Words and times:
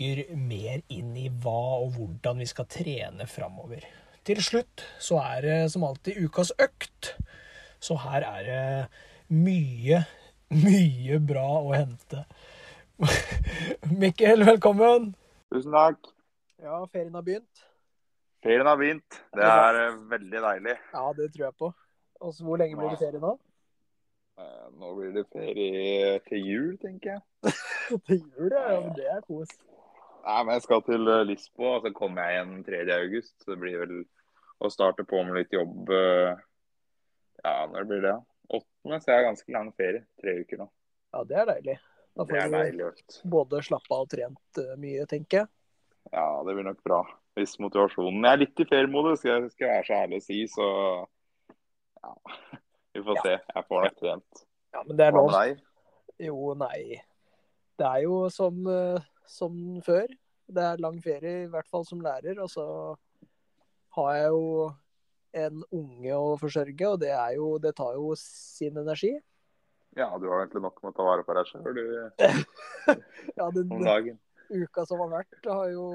mer 0.00 0.80
inn 0.88 1.12
i 1.16 1.26
hva 1.28 1.82
og 1.82 1.96
hvordan 1.96 2.38
vi 2.40 2.46
skal 2.48 2.68
trene 2.72 3.26
framover. 3.28 3.84
Til 4.24 4.40
slutt 4.44 4.84
så 5.00 5.18
er 5.20 5.42
det 5.44 5.58
som 5.72 5.84
alltid 5.84 6.20
ukas 6.24 6.52
økt, 6.60 7.14
så 7.80 7.96
her 8.00 8.24
er 8.24 8.46
det 8.46 8.62
mye, 9.28 10.00
mye 10.52 11.20
bra 11.20 11.46
å 11.60 11.74
hente. 11.74 12.24
Mikkel, 14.00 14.44
velkommen. 14.48 15.12
Tusen 15.52 15.76
takk. 15.76 16.10
Ja, 16.60 16.80
ferien 16.92 17.16
har 17.16 17.24
begynt. 17.24 17.64
Ferien 18.44 18.68
har 18.68 18.80
begynt. 18.80 19.20
Det 19.36 19.44
er 19.44 19.82
eh, 19.84 20.00
veldig 20.10 20.42
deilig. 20.46 20.76
Ja, 20.94 21.06
det 21.16 21.30
tror 21.34 21.46
jeg 21.46 21.56
på. 21.60 21.72
Også, 22.20 22.44
hvor 22.44 22.60
lenge 22.60 22.76
blir 22.76 22.92
det 22.92 23.00
ferie 23.00 23.20
nå? 23.20 23.36
Eh, 24.40 24.68
Nå 24.80 24.94
blir 24.96 25.12
det 25.16 25.26
ferie 25.32 26.20
til 26.28 26.46
jul, 26.46 26.70
tenker 26.80 27.18
jeg. 27.18 27.20
Til 28.06 28.20
jul, 28.20 28.52
ja. 28.52 28.60
ja. 28.70 28.80
men 28.80 28.92
Det 28.96 29.08
er 29.12 29.20
kos. 29.26 29.52
Nei, 30.24 30.38
men 30.44 30.54
Jeg 30.58 30.62
skal 30.66 30.82
til 30.86 31.08
eh, 31.08 31.22
Lisboa, 31.28 31.76
og 31.78 31.86
så 31.86 31.92
kommer 31.96 32.26
jeg 32.28 32.38
igjen 32.40 32.64
3. 32.66 32.80
august. 32.98 33.34
Så 33.42 33.52
det 33.54 33.60
blir 33.62 33.78
vel 33.84 33.94
å 34.60 34.70
starte 34.72 35.04
på 35.08 35.22
med 35.24 35.38
litt 35.40 35.54
jobb 35.56 35.90
eh, 35.96 36.34
Ja, 37.44 37.54
når 37.72 37.86
blir 37.88 38.02
det? 38.04 38.16
Åttende, 38.50 38.98
så 39.00 39.12
jeg 39.12 39.20
har 39.20 39.28
ganske 39.30 39.54
lang 39.54 39.70
ferie. 39.78 40.02
Tre 40.20 40.34
uker 40.42 40.60
nå. 40.64 40.66
Ja, 41.14 41.22
det 41.24 41.38
er 41.40 41.48
deilig. 41.54 41.78
Da 42.18 42.24
Det 42.26 42.36
er 42.36 42.42
får 42.42 42.50
du 42.50 42.58
deilig. 42.58 43.04
både 43.32 43.62
slappa 43.62 43.94
av 43.96 44.04
og 44.04 44.10
trent 44.12 44.58
eh, 44.64 44.74
mye, 44.82 45.06
tenker 45.10 45.42
jeg. 45.44 45.50
Ja, 46.12 46.26
det 46.46 46.54
blir 46.56 46.66
nok 46.66 46.82
bra. 46.84 47.00
Hvis 47.38 47.54
motivasjonen 47.62 48.24
Jeg 48.26 48.32
er 48.34 48.40
litt 48.42 48.60
i 48.60 48.66
feriemodus, 48.66 49.20
skal 49.22 49.46
jeg 49.46 49.70
være 49.70 49.84
så 49.86 49.98
ærlig 50.02 50.18
å 50.20 50.24
si, 50.26 50.40
så 50.50 50.66
ja. 52.02 52.14
Vi 52.96 53.02
får 53.06 53.20
Ja. 53.20 53.22
se. 53.22 53.34
Jeg 53.54 53.66
får 53.68 53.84
nok 53.86 53.98
trent. 54.02 54.44
Ja, 54.74 54.82
men 54.86 54.96
det 54.98 55.06
er 55.06 55.14
lov. 55.14 55.34
Jo, 56.20 56.54
nei. 56.58 57.00
Det 57.80 57.86
er 57.86 58.02
jo 58.04 58.16
som, 58.34 58.58
eh, 58.66 58.98
som 59.28 59.54
før. 59.86 60.10
Det 60.50 60.62
er 60.66 60.82
lang 60.82 60.98
ferie, 61.02 61.44
i 61.44 61.50
hvert 61.50 61.68
fall 61.70 61.84
som 61.86 62.02
lærer. 62.04 62.40
Og 62.42 62.50
så 62.50 62.64
har 63.96 64.14
jeg 64.16 64.30
jo 64.32 64.70
en 65.40 65.60
unge 65.70 66.16
å 66.16 66.32
forsørge, 66.40 66.88
og 66.88 67.02
det, 67.02 67.12
er 67.14 67.36
jo, 67.36 67.52
det 67.62 67.74
tar 67.78 67.94
jo 67.98 68.14
sin 68.18 68.78
energi. 68.80 69.12
Ja, 69.98 70.10
du 70.18 70.28
har 70.30 70.44
egentlig 70.44 70.62
nok 70.62 70.82
med 70.82 70.92
å 70.92 70.96
ta 70.96 71.06
vare 71.06 71.26
på 71.26 71.34
deg 71.34 71.48
sjøl, 71.50 71.78
Ja, 73.38 73.48
den 73.54 73.72
om 73.74 73.86
uka 74.50 74.84
som 74.86 75.02
har 75.04 75.12
vært, 75.20 75.38
har 75.46 75.70
jo, 75.70 75.86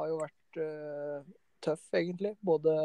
har 0.00 0.12
jo 0.12 0.20
vært 0.20 0.60
uh, 0.60 1.26
tøff, 1.64 1.84
egentlig. 1.96 2.36
Både 2.44 2.76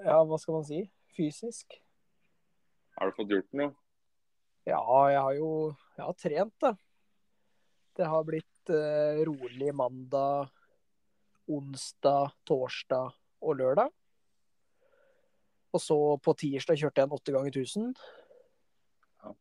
Ja, 0.00 0.20
hva 0.24 0.38
skal 0.40 0.60
man 0.60 0.66
si? 0.68 0.84
Fysisk. 1.16 1.76
Har 2.96 3.10
du 3.10 3.16
fått 3.16 3.32
gjort 3.32 3.56
noe? 3.56 3.72
Ja, 4.68 4.80
jeg 5.10 5.20
har 5.20 5.34
jo 5.36 5.50
jeg 5.96 6.04
har 6.04 6.16
trent, 6.20 6.54
da. 6.62 6.74
Det 8.00 8.06
har 8.08 8.24
blitt 8.24 8.70
eh, 8.72 9.18
rolig 9.28 9.74
mandag, 9.76 10.48
onsdag, 11.52 12.32
torsdag 12.48 13.10
og 13.44 13.58
lørdag. 13.58 13.90
Og 15.76 15.82
så 15.84 15.98
på 16.24 16.34
tirsdag 16.40 16.80
kjørte 16.80 17.02
jeg 17.02 17.10
en 17.10 17.18
åtte 17.18 17.34
ganger 17.34 17.60
1000. 17.60 17.92
Ja. 19.20 19.34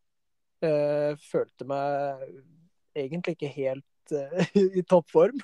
Eh, 0.68 1.14
følte 1.24 1.70
meg 1.72 2.28
egentlig 3.00 3.38
ikke 3.38 3.54
helt 3.56 4.16
eh, 4.20 4.54
i 4.82 4.84
toppform. 4.84 5.40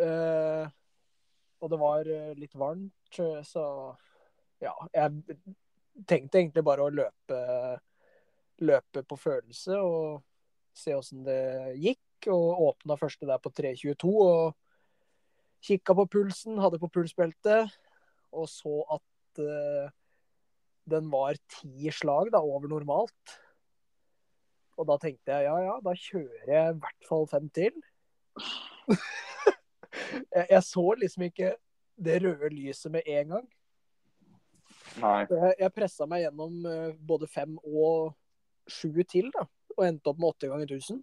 Eh, 0.00 0.64
og 1.60 1.70
det 1.70 1.84
var 1.84 2.14
eh, 2.16 2.34
litt 2.40 2.56
varmt, 2.56 3.20
så 3.44 3.68
ja. 4.64 4.72
Jeg 4.88 5.44
tenkte 6.08 6.40
egentlig 6.40 6.64
bare 6.64 6.88
å 6.88 6.94
løpe 7.02 7.42
løpe 8.64 9.02
på 9.04 9.18
følelse 9.18 9.76
og 9.82 10.22
se 10.74 10.94
åssen 10.96 11.24
det 11.26 11.40
gikk. 11.80 12.00
Og 12.32 12.60
åpna 12.70 12.96
første 12.96 13.26
der 13.28 13.40
på 13.42 13.50
3.22 13.52 14.12
og 14.16 14.54
kikka 15.64 15.96
på 15.96 16.06
pulsen, 16.12 16.60
hadde 16.60 16.80
på 16.80 16.88
pulsbeltet, 16.92 17.72
og 18.32 18.46
så 18.48 18.82
at 18.96 19.40
uh, 19.44 19.92
den 20.88 21.08
var 21.12 21.38
ti 21.52 21.90
slag 21.92 22.30
da, 22.32 22.40
over 22.40 22.68
normalt. 22.68 23.36
Og 24.76 24.88
da 24.88 24.98
tenkte 25.00 25.36
jeg 25.36 25.46
ja, 25.46 25.56
ja, 25.68 25.74
da 25.84 25.94
kjører 25.96 26.50
jeg 26.50 26.72
i 26.72 26.78
hvert 26.82 27.08
fall 27.08 27.28
fem 27.30 27.50
til. 27.54 27.76
jeg, 30.34 30.46
jeg 30.50 30.62
så 30.66 30.86
liksom 31.00 31.28
ikke 31.28 31.54
det 32.04 32.18
røde 32.24 32.50
lyset 32.50 32.92
med 32.92 33.06
en 33.06 33.36
gang. 33.36 33.46
Nei. 35.02 35.20
Jeg, 35.30 35.54
jeg 35.60 35.74
pressa 35.74 36.06
meg 36.10 36.24
gjennom 36.24 36.66
eh, 36.70 36.90
både 36.98 37.28
fem 37.30 37.56
og 37.62 38.12
sju 38.70 39.02
til, 39.08 39.30
da, 39.34 39.46
og 39.76 39.84
endte 39.86 40.10
opp 40.10 40.22
med 40.22 40.30
åtte 40.32 40.50
ganger 40.50 40.70
1000. 40.70 41.02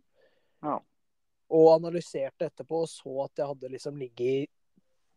Ja. 0.66 0.80
Og 1.52 1.70
analyserte 1.74 2.48
etterpå 2.48 2.84
og 2.86 2.90
så 2.90 3.16
at 3.26 3.42
jeg 3.42 3.52
hadde 3.52 3.72
liksom 3.74 3.98
ligget 4.00 4.46
i 4.46 4.50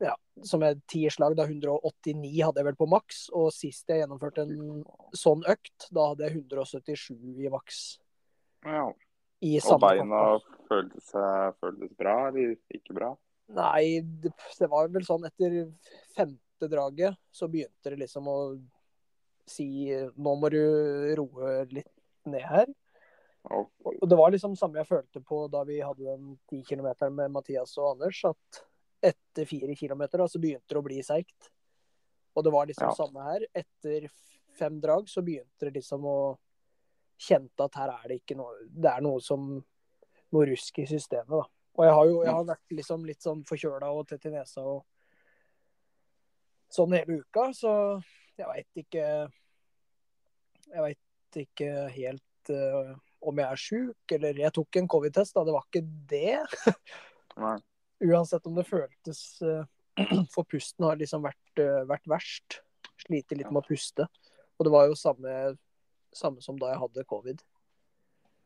ja, 0.03 0.15
som 0.43 0.63
et 0.67 0.81
tierslag, 0.91 1.37
da 1.39 1.47
189 1.47 2.31
hadde 2.43 2.61
jeg 2.61 2.69
vel 2.69 2.79
på 2.79 2.89
maks. 2.91 3.27
Og 3.37 3.51
sist 3.55 3.91
jeg 3.91 4.03
gjennomførte 4.03 4.45
en 4.45 4.83
sånn 5.17 5.45
økt, 5.51 5.89
da 5.95 6.11
hadde 6.11 6.27
jeg 6.27 6.41
177 6.43 7.45
i 7.47 7.53
maks. 7.53 7.83
Ja. 8.67 8.89
I 9.45 9.59
Og 9.61 9.81
beina 9.83 10.23
føltes, 10.71 11.11
føltes 11.61 11.93
bra, 11.99 12.17
eller 12.31 12.55
ikke 12.73 12.97
bra? 12.97 13.11
Nei, 13.55 14.01
det, 14.01 14.33
det 14.33 14.69
var 14.73 14.89
vel 14.93 15.05
sånn 15.05 15.27
etter 15.29 15.67
femte 16.17 16.69
draget 16.71 17.19
så 17.35 17.49
begynte 17.53 17.93
det 17.93 17.99
liksom 18.01 18.31
å 18.31 18.39
si 19.45 19.67
nå 19.93 20.33
må 20.41 20.49
du 20.49 20.63
roe 21.19 21.59
litt 21.69 21.91
ned 22.25 22.47
her. 22.49 22.71
Og, 23.45 24.09
det 24.09 24.17
var 24.17 24.31
liksom 24.33 24.55
samme 24.57 24.81
jeg 24.81 24.89
følte 24.89 25.21
på 25.21 25.43
da 25.53 25.65
vi 25.69 25.81
hadde 25.85 26.05
den 26.05 26.39
10 26.51 26.63
km 26.65 26.89
med 27.13 27.33
Mathias 27.35 27.77
og 27.79 27.91
Anders, 27.95 28.23
at 28.25 28.63
etter 29.05 29.45
4 29.45 29.75
km 29.77 30.07
så 30.25 30.41
begynte 30.41 30.73
det 30.73 30.81
å 30.81 30.87
bli 30.87 31.03
seigt. 31.05 31.51
Og 32.35 32.45
det 32.45 32.53
var 32.55 32.67
liksom 32.67 32.89
Ja. 32.89 32.95
samme 32.97 33.23
her. 33.23 33.47
Etter 33.55 34.09
fem 34.57 34.81
drag 34.81 35.09
så 35.09 35.23
begynte 35.23 35.69
det 35.69 35.75
liksom 35.75 36.05
å 36.05 36.39
Kjente 37.17 37.63
at 37.63 37.77
her 37.79 37.93
er 37.93 38.09
det 38.09 38.17
ikke 38.23 38.35
noe 38.37 38.65
Det 38.67 38.91
er 38.91 39.01
noe 39.01 39.21
som 39.23 39.65
Noe 40.33 40.47
rusk 40.47 40.81
i 40.83 40.87
systemet, 40.87 41.31
da. 41.31 41.45
Og 41.79 41.85
jeg 41.85 41.95
har 41.95 42.07
jo 42.09 42.23
jeg 42.25 42.35
har 42.35 42.45
vært 42.45 42.75
liksom 42.75 43.05
litt 43.07 43.23
sånn 43.23 43.45
forkjøla 43.47 43.91
og 43.95 44.09
tett 44.09 44.27
i 44.27 44.31
nesa 44.31 44.65
og 44.67 44.85
sånn 46.75 46.93
hele 46.97 47.21
uka, 47.23 47.53
så 47.55 48.03
jeg 48.37 48.47
veit 48.51 48.83
ikke 48.83 49.07
Jeg 50.73 50.83
veit 50.89 51.39
ikke 51.45 51.71
helt 51.95 52.51
eh, 52.51 52.95
om 53.25 53.41
jeg 53.41 53.47
er 53.49 53.61
sjuk, 53.61 54.15
eller 54.17 54.43
jeg 54.45 54.55
tok 54.57 54.81
en 54.81 54.91
covid-test, 54.91 55.35
da. 55.37 55.45
Det 55.47 55.55
var 55.55 55.67
ikke 55.69 55.85
det. 56.11 57.55
Uansett 58.11 58.47
om 58.47 58.59
det 58.59 58.67
føltes 58.69 59.25
eh, 59.43 59.65
For 60.35 60.47
pusten 60.49 60.87
har 60.87 60.99
liksom 61.01 61.25
vært, 61.25 61.63
eh, 61.63 61.83
vært 61.89 62.09
verst. 62.11 62.61
Sliter 63.05 63.39
litt 63.39 63.51
med 63.51 63.63
å 63.63 63.67
puste. 63.67 64.07
Og 64.59 64.67
det 64.67 64.73
var 64.75 64.89
jo 64.91 64.99
samme, 64.99 65.55
samme 66.15 66.43
som 66.45 66.59
da 66.61 66.73
jeg 66.73 66.83
hadde 66.83 67.07
covid. 67.11 67.43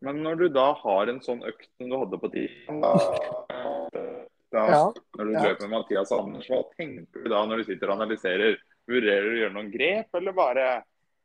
Men 0.04 0.20
når 0.22 0.42
du 0.42 0.46
da 0.54 0.70
har 0.78 1.10
en 1.10 1.20
sånn 1.24 1.42
økt 1.46 1.68
som 1.76 1.90
du 1.90 1.96
hadde 1.98 2.20
på 2.22 2.30
tirsdag, 2.32 2.82
da, 2.84 2.92
da, 4.54 4.66
Ja, 4.70 4.84
når 5.18 5.24
du 5.24 5.34
ja. 5.34 5.54
med 5.62 5.72
Mathias 5.74 6.12
Anders, 6.14 6.46
hva 6.50 6.62
tenker 6.76 7.24
du 7.24 7.32
da 7.32 7.42
når 7.48 7.62
du 7.62 7.72
sitter 7.72 7.90
og 7.90 7.98
analyserer? 7.98 8.60
Vurderer 8.88 9.26
du 9.26 9.34
å 9.34 9.40
gjøre 9.42 9.56
noen 9.56 9.72
grep, 9.72 10.14
eller 10.16 10.36
bare 10.36 10.68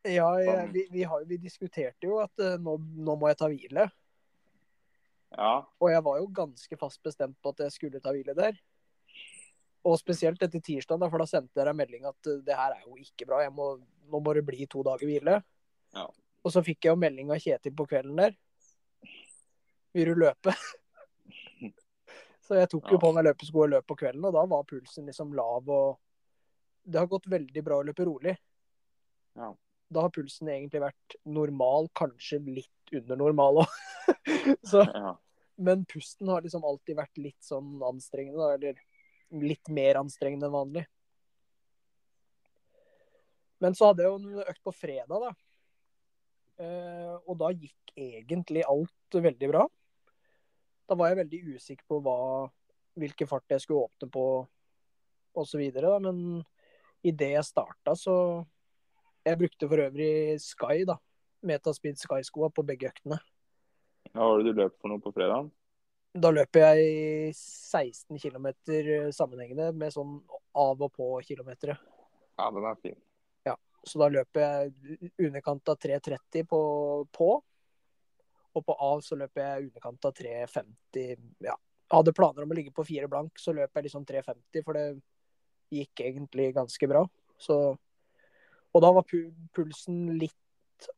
ja 0.04 0.30
jeg, 0.40 0.48
Sånn. 0.50 0.72
vi, 0.76 0.86
vi, 0.92 1.04
har, 1.08 1.24
vi 1.28 1.40
diskuterte 1.40 2.08
jo 2.08 2.20
at 2.24 2.44
eh, 2.44 2.58
nå, 2.62 2.76
nå 3.08 3.16
må 3.20 3.30
jeg 3.32 3.40
ta 3.40 3.50
hvile. 3.52 3.88
Ja, 5.34 5.54
Og 5.82 5.90
jeg 5.90 6.04
var 6.06 6.20
jo 6.22 6.28
ganske 6.30 6.78
fast 6.78 7.02
bestemt 7.06 7.40
på 7.42 7.54
at 7.54 7.64
jeg 7.66 7.74
skulle 7.74 8.02
ta 8.04 8.14
hvile 8.14 8.36
der. 8.38 8.60
Og 9.84 9.98
spesielt 10.00 10.44
etter 10.46 10.62
tirsdag, 10.64 11.00
da, 11.02 11.10
for 11.10 11.24
da 11.24 11.28
sendte 11.28 11.58
dere 11.58 11.74
en 11.74 11.80
melding 11.80 12.06
at 12.08 12.30
eh, 12.30 12.44
det 12.46 12.58
her 12.58 12.76
er 12.76 12.84
jo 12.86 13.00
ikke 13.00 13.28
bra. 13.30 13.42
Jeg 13.46 13.56
må, 13.56 13.74
nå 14.12 14.22
må 14.24 14.36
det 14.38 14.46
bli 14.48 14.68
to 14.70 14.84
dager 14.86 15.10
hvile. 15.10 15.40
Ja. 15.96 16.06
Og 16.44 16.52
så 16.52 16.64
fikk 16.66 16.86
jeg 16.86 16.94
jo 16.94 17.00
melding 17.00 17.32
av 17.32 17.42
Kjetil 17.42 17.76
på 17.76 17.88
kvelden 17.90 18.20
der. 18.20 18.38
Vil 19.96 20.12
du 20.12 20.24
løpe? 20.26 20.54
så 22.46 22.60
jeg 22.60 22.70
tok 22.72 22.92
jo 22.92 23.00
på 23.02 23.12
meg 23.16 23.30
løpesko 23.30 23.66
og 23.66 23.76
løp 23.76 23.88
på 23.88 23.98
kvelden, 24.04 24.26
og 24.28 24.36
da 24.36 24.44
var 24.52 24.66
pulsen 24.68 25.08
liksom 25.08 25.36
lav. 25.38 25.70
og 25.70 26.00
Det 26.84 27.00
har 27.00 27.12
gått 27.12 27.30
veldig 27.32 27.64
bra 27.66 27.80
å 27.80 27.86
løpe 27.88 28.08
rolig. 28.10 28.36
Ja. 29.40 29.54
Da 29.94 30.06
har 30.06 30.14
pulsen 30.14 30.50
egentlig 30.52 30.82
vært 30.84 31.18
normal, 31.26 31.90
kanskje 31.98 32.42
litt 32.46 32.96
under 32.98 33.20
normal 33.20 33.64
òg. 33.64 33.78
ja. 34.74 35.14
men 35.56 35.86
pusten 35.90 36.32
har 36.32 36.44
liksom 36.44 36.66
alltid 36.68 36.98
vært 36.98 37.22
litt 37.22 37.46
sånn 37.46 37.78
anstrengende, 37.86 38.42
da, 38.42 38.58
eller 38.58 39.44
litt 39.44 39.70
mer 39.74 40.02
anstrengende 40.02 40.50
enn 40.50 40.58
vanlig. 40.58 40.86
Men 43.64 43.78
så 43.78 43.90
hadde 43.90 44.04
jeg 44.04 44.12
jo 44.12 44.20
en 44.20 44.44
økt 44.44 44.64
på 44.66 44.76
fredag, 44.76 45.28
da. 45.30 45.32
Eh, 46.64 47.14
og 47.24 47.38
da 47.40 47.52
gikk 47.54 47.94
egentlig 47.96 48.66
alt 48.68 49.18
veldig 49.24 49.50
bra. 49.50 49.64
Da 50.90 50.98
var 51.00 51.12
jeg 51.12 51.22
veldig 51.24 51.56
usikker 51.56 51.86
på 51.90 52.02
hva, 52.04 52.18
hvilken 53.00 53.30
fart 53.30 53.56
jeg 53.56 53.64
skulle 53.64 53.88
åpne 53.88 54.10
på 54.12 54.26
osv. 55.40 55.64
Men 56.04 56.20
idet 57.08 57.32
jeg 57.38 57.48
starta, 57.48 57.96
så 57.98 58.16
Jeg 59.24 59.40
brukte 59.40 59.68
for 59.72 59.80
øvrig 59.86 60.14
Sky, 60.44 60.84
da. 60.88 60.98
Metaspeed 61.44 62.00
Sky-skoa 62.00 62.50
på 62.52 62.64
begge 62.68 62.90
øktene. 62.92 63.20
Hva 64.14 64.30
var 64.30 64.42
det 64.42 64.52
du 64.52 64.60
løp 64.60 64.76
for 64.80 64.92
noe 64.92 65.02
på 65.04 65.14
fredag? 65.16 65.50
Da 66.14 66.30
løper 66.30 66.62
jeg 66.76 67.32
16 67.34 68.20
km 68.22 68.52
sammenhengende 69.16 69.72
med 69.74 69.94
sånn 69.96 70.20
av 70.54 70.84
og 70.86 70.92
på 70.94 71.08
kilometer. 71.26 71.74
Ja, 72.38 72.50
den 72.54 72.68
er 72.70 72.78
fin. 72.84 73.00
Ja, 73.48 73.56
Så 73.88 74.00
da 74.02 74.12
løper 74.14 74.44
jeg 74.44 75.10
underkant 75.18 75.70
av 75.74 75.80
3,30 75.82 76.46
på, 76.50 76.62
på. 77.12 77.30
Og 78.54 78.66
på 78.66 78.76
av 78.86 79.02
så 79.02 79.18
løper 79.18 79.42
jeg 79.42 79.70
underkant 79.70 80.06
av 80.06 80.14
3,50. 80.20 81.18
Ja. 81.42 81.56
Jeg 81.58 81.98
hadde 81.98 82.14
planer 82.16 82.46
om 82.46 82.54
å 82.54 82.58
ligge 82.58 82.74
på 82.74 82.86
fire 82.86 83.10
blank, 83.10 83.40
så 83.40 83.54
løper 83.54 83.82
jeg 83.82 83.90
liksom 83.90 84.06
3,50, 84.10 84.64
for 84.66 84.78
det 84.78 84.86
gikk 85.74 86.06
egentlig 86.06 86.52
ganske 86.56 86.90
bra. 86.90 87.04
Så, 87.42 87.58
og 88.74 88.82
da 88.82 88.92
var 88.96 89.06
pulsen 89.54 90.06
litt 90.18 90.90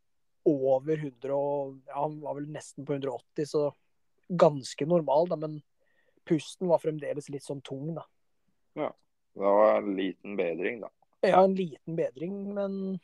over 0.45 0.97
100, 0.97 1.31
og 1.33 1.79
ja, 1.87 1.97
han 1.99 2.19
var 2.21 2.37
vel 2.37 2.49
nesten 2.53 2.85
på 2.85 2.95
180, 2.95 3.49
så 3.49 3.63
ganske 4.29 4.87
normal, 4.87 5.27
da. 5.31 5.39
Men 5.41 5.57
pusten 6.25 6.69
var 6.69 6.83
fremdeles 6.83 7.29
litt 7.33 7.45
sånn 7.45 7.63
tung, 7.65 7.93
da. 7.97 8.05
Ja. 8.77 8.91
Det 9.35 9.43
var 9.57 9.81
en 9.81 9.95
liten 9.97 10.37
bedring, 10.39 10.79
da. 10.85 10.91
Ja, 11.25 11.41
en 11.43 11.55
liten 11.57 11.97
bedring, 11.97 12.37
men 12.55 12.99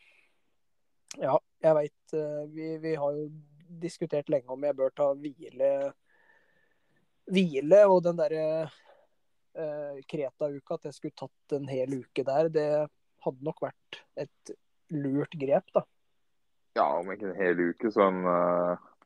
ja, 1.19 1.33
jeg 1.59 1.75
veit 1.75 2.13
vi, 2.53 2.67
vi, 2.79 2.93
har 2.95 3.17
jo 3.17 3.25
diskutert 3.81 4.29
lenge 4.31 4.53
om 4.53 4.63
jeg 4.63 4.77
bør 4.77 4.93
ta 4.95 5.09
hvile 5.17 5.71
Hvile 7.31 7.81
og 7.87 7.99
den 8.05 8.17
derre 8.19 8.45
eh, 8.63 9.99
Kreta-uka, 10.07 10.77
at 10.77 10.87
jeg 10.87 10.95
skulle 10.97 11.19
tatt 11.19 11.55
en 11.55 11.67
hel 11.69 11.99
uke 12.01 12.23
der, 12.27 12.49
det 12.51 12.67
hadde 13.25 13.45
nok 13.45 13.61
vært 13.63 13.99
et 14.19 14.53
lurt 14.91 15.35
grep, 15.39 15.71
da. 15.75 15.83
Ja, 16.77 16.87
om 16.99 17.09
ikke 17.11 17.31
en 17.31 17.39
hel 17.39 17.59
uke, 17.71 17.91
sånn 17.91 18.21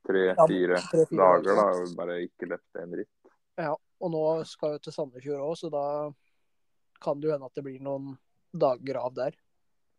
tre-fire 0.05 0.77
uh, 0.77 0.91
ja, 0.93 1.05
dager, 1.09 1.57
da. 1.57 1.65
Bare 1.97 2.19
ikke 2.25 2.49
løpt 2.51 2.81
en 2.81 2.93
dritt. 2.93 3.33
Ja, 3.57 3.71
og 3.73 4.11
nå 4.11 4.23
skal 4.49 4.75
jeg 4.75 4.85
til 4.85 4.95
Sandefjord 4.95 5.41
òg, 5.47 5.55
så 5.59 5.71
da 5.73 5.85
kan 7.03 7.19
det 7.19 7.29
jo 7.29 7.33
hende 7.35 7.49
at 7.49 7.57
det 7.57 7.65
blir 7.65 7.81
noen 7.83 8.13
dager 8.55 8.99
av 9.01 9.15
der. 9.15 9.37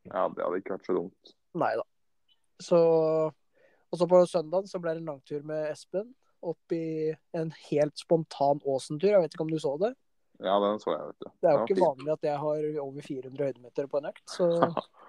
Ja, 0.07 0.29
det 0.31 0.45
hadde 0.45 0.61
ikke 0.61 0.77
vært 0.77 0.89
så 0.89 0.97
dumt. 0.97 1.35
Nei 1.57 1.73
da. 1.79 1.85
Så 2.63 2.79
Og 3.93 3.99
så 4.01 4.07
på 4.09 4.23
søndag 4.27 4.69
så 4.69 4.81
ble 4.83 4.97
det 4.97 5.03
en 5.03 5.13
langtur 5.13 5.45
med 5.47 5.71
Espen 5.71 6.09
opp 6.47 6.73
i 6.75 7.15
en 7.37 7.53
helt 7.71 7.99
spontan 7.99 8.61
Åsen-tur. 8.65 9.13
Jeg 9.13 9.23
vet 9.23 9.35
ikke 9.35 9.47
om 9.47 9.53
du 9.53 9.59
så 9.63 9.77
det? 9.81 9.93
Ja, 10.43 10.59
den 10.61 10.81
så 10.83 10.93
jeg, 10.93 11.07
vet 11.11 11.23
du. 11.25 11.29
Det 11.41 11.49
er 11.49 11.55
jo 11.55 11.65
ikke 11.65 11.77
fint. 11.79 11.87
vanlig 11.87 12.13
at 12.13 12.27
jeg 12.29 12.41
har 12.43 12.67
over 12.83 13.07
400 13.07 13.47
høydemeter 13.47 13.89
på 13.89 14.01
en 14.01 14.09
økt, 14.11 14.25
så 14.29 14.49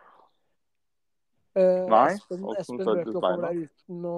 uh, 1.58 1.84
Nei, 1.92 2.08
Espen, 2.14 2.48
Espen 2.54 2.82
løp 2.84 3.12
oppover 3.12 3.44
der 3.48 3.62
uten 3.66 4.08
å 4.08 4.18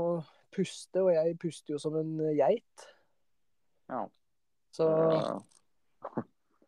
puste, 0.54 1.04
og 1.04 1.12
jeg 1.14 1.36
puster 1.42 1.76
jo 1.76 1.82
som 1.82 1.98
en 2.00 2.16
geit. 2.38 2.88
Ja. 3.90 4.06
Så 4.76 4.88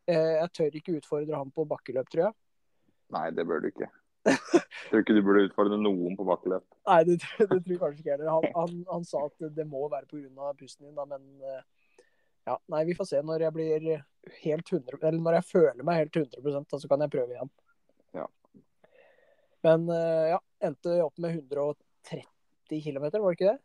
jeg, 0.09 0.17
jeg 0.17 0.51
tør 0.57 0.77
ikke 0.81 0.97
utfordre 0.99 1.37
ham 1.37 1.51
på 1.53 1.65
bakkeløp, 1.69 2.09
tror 2.11 2.29
jeg. 2.29 2.37
Nei, 3.11 3.27
det 3.35 3.45
bør 3.47 3.63
du 3.63 3.71
ikke. 3.71 3.89
Jeg 4.25 4.91
tror 4.91 5.01
ikke 5.01 5.15
du 5.15 5.21
burde 5.25 5.43
utfordre 5.47 5.77
noen 5.81 6.15
på 6.17 6.25
bakkeløp. 6.27 6.65
Nei, 6.89 6.99
det, 7.07 7.19
det, 7.21 7.47
tror 7.47 7.73
jeg 7.73 7.81
kanskje 7.81 8.03
ikke 8.03 8.15
heller. 8.15 8.31
Han, 8.33 8.47
han, 8.57 8.81
han, 8.91 9.05
sa 9.07 9.23
at 9.27 9.53
det 9.55 9.65
må 9.69 9.85
være 9.91 10.09
pga. 10.09 10.51
pusten 10.59 10.87
din, 10.89 10.97
da, 10.97 11.05
men 11.09 11.23
ja, 12.49 12.57
nei, 12.73 12.83
vi 12.89 12.95
får 12.97 13.09
se. 13.11 13.21
Når 13.25 13.45
jeg 13.45 13.55
blir 13.55 13.87
helt 14.43 14.73
100 14.73 14.97
Eller 15.01 15.21
når 15.21 15.37
jeg 15.39 15.49
føler 15.51 15.85
meg 15.85 16.01
helt 16.03 16.21
100 16.23 16.65
da, 16.71 16.79
så 16.79 16.89
kan 16.89 17.05
jeg 17.05 17.13
prøve 17.13 17.35
igjen. 17.35 17.51
Men 19.65 19.89
eh, 19.93 20.31
ja, 20.33 20.39
endte 20.63 20.95
opp 21.03 21.17
med 21.21 21.35
130 21.37 22.23
km, 22.83 23.03
var 23.03 23.27
det 23.27 23.35
ikke 23.37 23.51
det? 23.51 23.59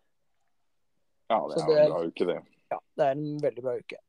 Ja, 1.27 1.39
det 1.51 1.63
er, 1.63 1.67
det 1.67 1.77
er 1.77 1.85
en 1.87 1.95
bra 1.95 2.03
uke, 2.07 2.27
det. 2.29 2.41
Ja, 2.71 2.81
det 2.99 3.07
er 3.07 3.17
en 3.17 3.31
veldig 3.43 3.65
bra 3.65 3.79
uke 3.79 4.03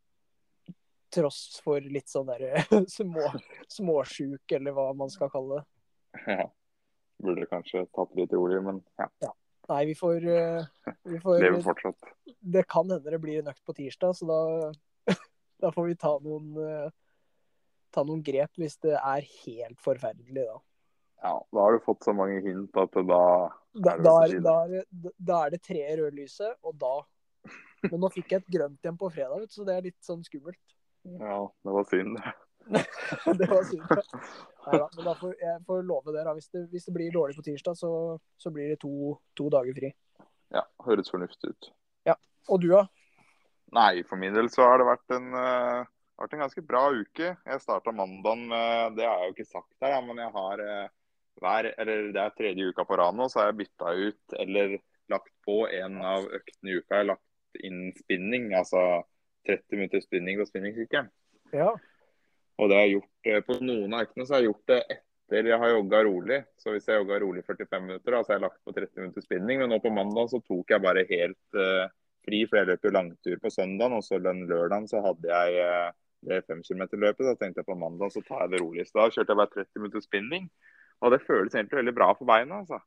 tross 1.14 1.62
for 1.64 1.82
litt 1.82 2.10
sånn 2.12 2.30
der 2.30 2.68
små, 2.92 3.32
småsjuk, 3.72 4.44
eller 4.58 4.76
hva 4.76 4.92
man 4.98 5.12
skal 5.14 5.32
kalle 5.34 5.62
det. 5.62 5.68
Ja. 6.38 6.48
Burde 7.18 7.48
kanskje 7.50 7.82
tatt 7.98 8.12
litt 8.14 8.34
rolig, 8.36 8.60
men 8.62 8.78
ja. 9.02 9.08
ja. 9.26 9.32
Nei, 9.72 9.80
vi 9.90 9.96
får, 9.98 10.26
eh, 10.30 10.92
vi 11.10 11.18
får 11.18 11.40
Lever 11.42 11.64
fortsatt. 11.66 12.12
Det 12.46 12.62
kan 12.70 12.86
hende 12.92 13.10
det 13.10 13.20
blir 13.24 13.40
en 13.40 13.50
økt 13.50 13.64
på 13.66 13.74
tirsdag, 13.74 14.14
så 14.20 14.28
da, 14.30 14.38
da 15.66 15.72
får 15.74 15.88
vi 15.90 15.96
ta 15.98 16.12
noen, 16.22 16.52
eh, 16.62 16.92
ta 17.90 18.04
noen 18.06 18.22
grep 18.26 18.62
hvis 18.62 18.78
det 18.86 18.94
er 19.00 19.26
helt 19.26 19.82
forferdelig, 19.82 20.46
da. 20.46 20.60
Ja, 21.22 21.34
da 21.52 21.62
har 21.62 21.74
du 21.74 21.86
fått 21.86 22.06
så 22.06 22.14
mange 22.14 22.42
hint 22.46 22.78
at 22.78 22.94
da 22.94 23.22
Da, 23.78 23.94
da, 23.98 24.14
er, 24.26 24.40
da, 24.42 24.56
er, 24.66 24.88
da 25.18 25.44
er, 25.46 25.54
det 25.54 25.62
tre 25.66 25.84
rødlyset, 26.00 26.58
og 26.66 26.78
da 26.82 26.96
Men 27.92 28.02
nå 28.02 28.10
fikk 28.14 28.34
jeg 28.34 28.44
et 28.44 28.54
grønt 28.58 28.84
igjen 28.84 28.98
på 29.00 29.10
fredag, 29.14 29.46
så 29.54 29.66
det 29.66 29.76
er 29.78 29.86
litt 29.86 30.00
sånn 30.04 30.24
skummelt. 30.26 30.62
Ja, 31.22 31.40
det 31.64 31.74
var 31.76 31.86
synd, 31.88 32.18
det. 32.18 32.34
var 33.54 33.64
synd. 33.70 33.84
Nei 34.68 34.80
da, 34.82 34.88
men 34.96 35.06
da 35.06 35.14
får, 35.16 35.36
jeg 35.40 35.62
får 35.68 35.84
love 35.88 36.12
det. 36.12 36.24
da. 36.28 36.34
Hvis 36.36 36.50
det, 36.52 36.64
hvis 36.74 36.88
det 36.90 36.94
blir 36.98 37.14
dårlig 37.14 37.38
på 37.38 37.46
tirsdag, 37.46 37.78
så, 37.80 37.92
så 38.42 38.52
blir 38.52 38.74
det 38.74 38.80
to, 38.82 39.14
to, 39.38 39.48
dager 39.54 39.78
fri. 39.78 39.94
Ja, 40.54 40.66
høres 40.88 41.12
fornuftig 41.14 41.54
ut. 41.54 41.70
Ja, 42.10 42.18
Og 42.50 42.64
du, 42.64 42.70
da? 42.74 42.88
Nei, 43.78 44.04
for 44.08 44.20
min 44.20 44.36
del 44.36 44.50
så 44.52 44.68
har 44.68 44.82
det 44.82 44.90
vært 44.90 45.16
en, 45.16 45.32
uh, 45.36 45.88
vært 46.20 46.36
en 46.36 46.44
ganske 46.46 46.64
bra 46.66 46.84
uke. 46.96 47.34
Jeg 47.36 47.64
starta 47.64 47.96
mandagen 47.96 48.48
med 48.52 48.98
Det 49.00 49.08
har 49.08 49.22
jeg 49.22 49.32
jo 49.32 49.38
ikke 49.38 49.52
sagt 49.54 49.74
her, 49.84 49.96
ja, 49.96 50.04
men 50.04 50.22
jeg 50.24 50.32
har 50.36 50.64
uh, 50.64 50.94
hver 51.42 51.72
Eller 51.78 52.12
det 52.16 52.22
er 52.22 52.36
tredje 52.38 52.70
uka 52.72 52.86
på 52.88 52.98
rad 53.00 53.18
nå, 53.18 53.28
så 53.30 53.42
har 53.42 53.52
jeg 53.52 53.62
bytta 53.64 53.94
ut 53.94 54.38
eller 54.42 54.78
lagt 55.12 55.34
på 55.46 55.62
en 55.72 56.02
av 56.04 56.26
øktene 56.26 56.72
i 56.72 56.80
uka. 56.80 56.88
Jeg 56.92 57.04
har 57.04 57.12
lagt 57.14 57.62
inn 57.64 57.92
spinning, 57.98 58.50
altså 58.58 58.82
30 59.48 59.80
minutter 59.80 60.04
spinning 60.04 60.40
på 60.40 60.48
spinningsykkelen. 60.50 61.12
Ja. 61.56 61.72
Og 62.58 62.70
det 62.70 62.78
har 62.78 62.88
jeg 62.88 62.98
gjort 62.98 63.30
eh, 63.30 63.44
på 63.46 63.60
noen 63.62 63.94
av 63.94 64.08
øktene 64.08 64.26
så 64.26 64.36
har 64.36 64.44
jeg 64.44 64.52
gjort 64.52 64.72
det 64.74 64.80
etter 65.28 65.52
jeg 65.52 65.60
har 65.62 65.74
jogga 65.76 66.02
rolig. 66.08 66.42
Så 66.58 66.74
hvis 66.74 66.88
jeg 66.90 67.02
jogga 67.02 67.20
rolig 67.24 67.44
45 67.46 67.86
minutter, 67.86 68.16
da, 68.16 68.24
så 68.24 68.34
har 68.34 68.40
jeg 68.40 68.46
lagt 68.48 68.62
på 68.64 68.74
30 68.76 69.02
minutter 69.02 69.26
spinning. 69.26 69.62
Men 69.62 69.72
nå 69.72 69.80
på 69.84 69.94
mandag 69.94 70.32
så 70.32 70.42
tok 70.44 70.74
jeg 70.74 70.84
bare 70.84 71.04
helt 71.10 71.60
uh, 71.60 71.86
fri, 72.26 72.42
for 72.48 72.62
jeg 72.62 72.70
løp 72.72 72.88
jo 72.88 72.94
langtur 72.96 73.42
på 73.44 73.52
søndagen. 73.52 73.98
Og 74.00 74.06
så 74.08 74.22
den 74.24 74.46
lørdagen 74.50 74.88
så 74.88 75.04
hadde 75.04 75.28
jeg 75.28 75.68
uh, 75.68 75.92
det 76.28 76.42
5 76.48 76.64
km-løpet. 76.64 77.28
Da 77.28 77.36
tenkte 77.36 77.62
jeg 77.62 77.70
på 77.70 77.80
mandag 77.80 78.16
så 78.16 78.24
tar 78.24 78.46
jeg 78.46 78.56
det 78.56 78.64
rolig. 78.64 78.88
Så 78.88 79.02
da 79.02 79.10
kjørte 79.12 79.36
jeg 79.36 79.42
bare 79.44 79.54
30 79.60 79.84
minutter 79.84 80.06
spinning. 80.08 80.48
Og 81.02 81.14
det 81.14 81.22
føles 81.26 81.56
egentlig 81.56 81.82
veldig 81.82 81.94
bra 81.96 82.12
for 82.18 82.30
beina, 82.30 82.62
altså. 82.64 82.80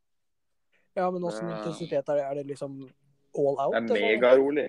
Ja, 0.98 1.06
men 1.14 1.24
åssen 1.24 1.50
intensitet 1.50 2.08
er 2.08 2.18
det? 2.18 2.24
Er 2.26 2.40
det 2.40 2.46
liksom 2.48 2.80
all 3.38 3.60
out? 3.62 3.76
Det 3.86 3.96
er 3.96 4.16
megarolig. 4.16 4.66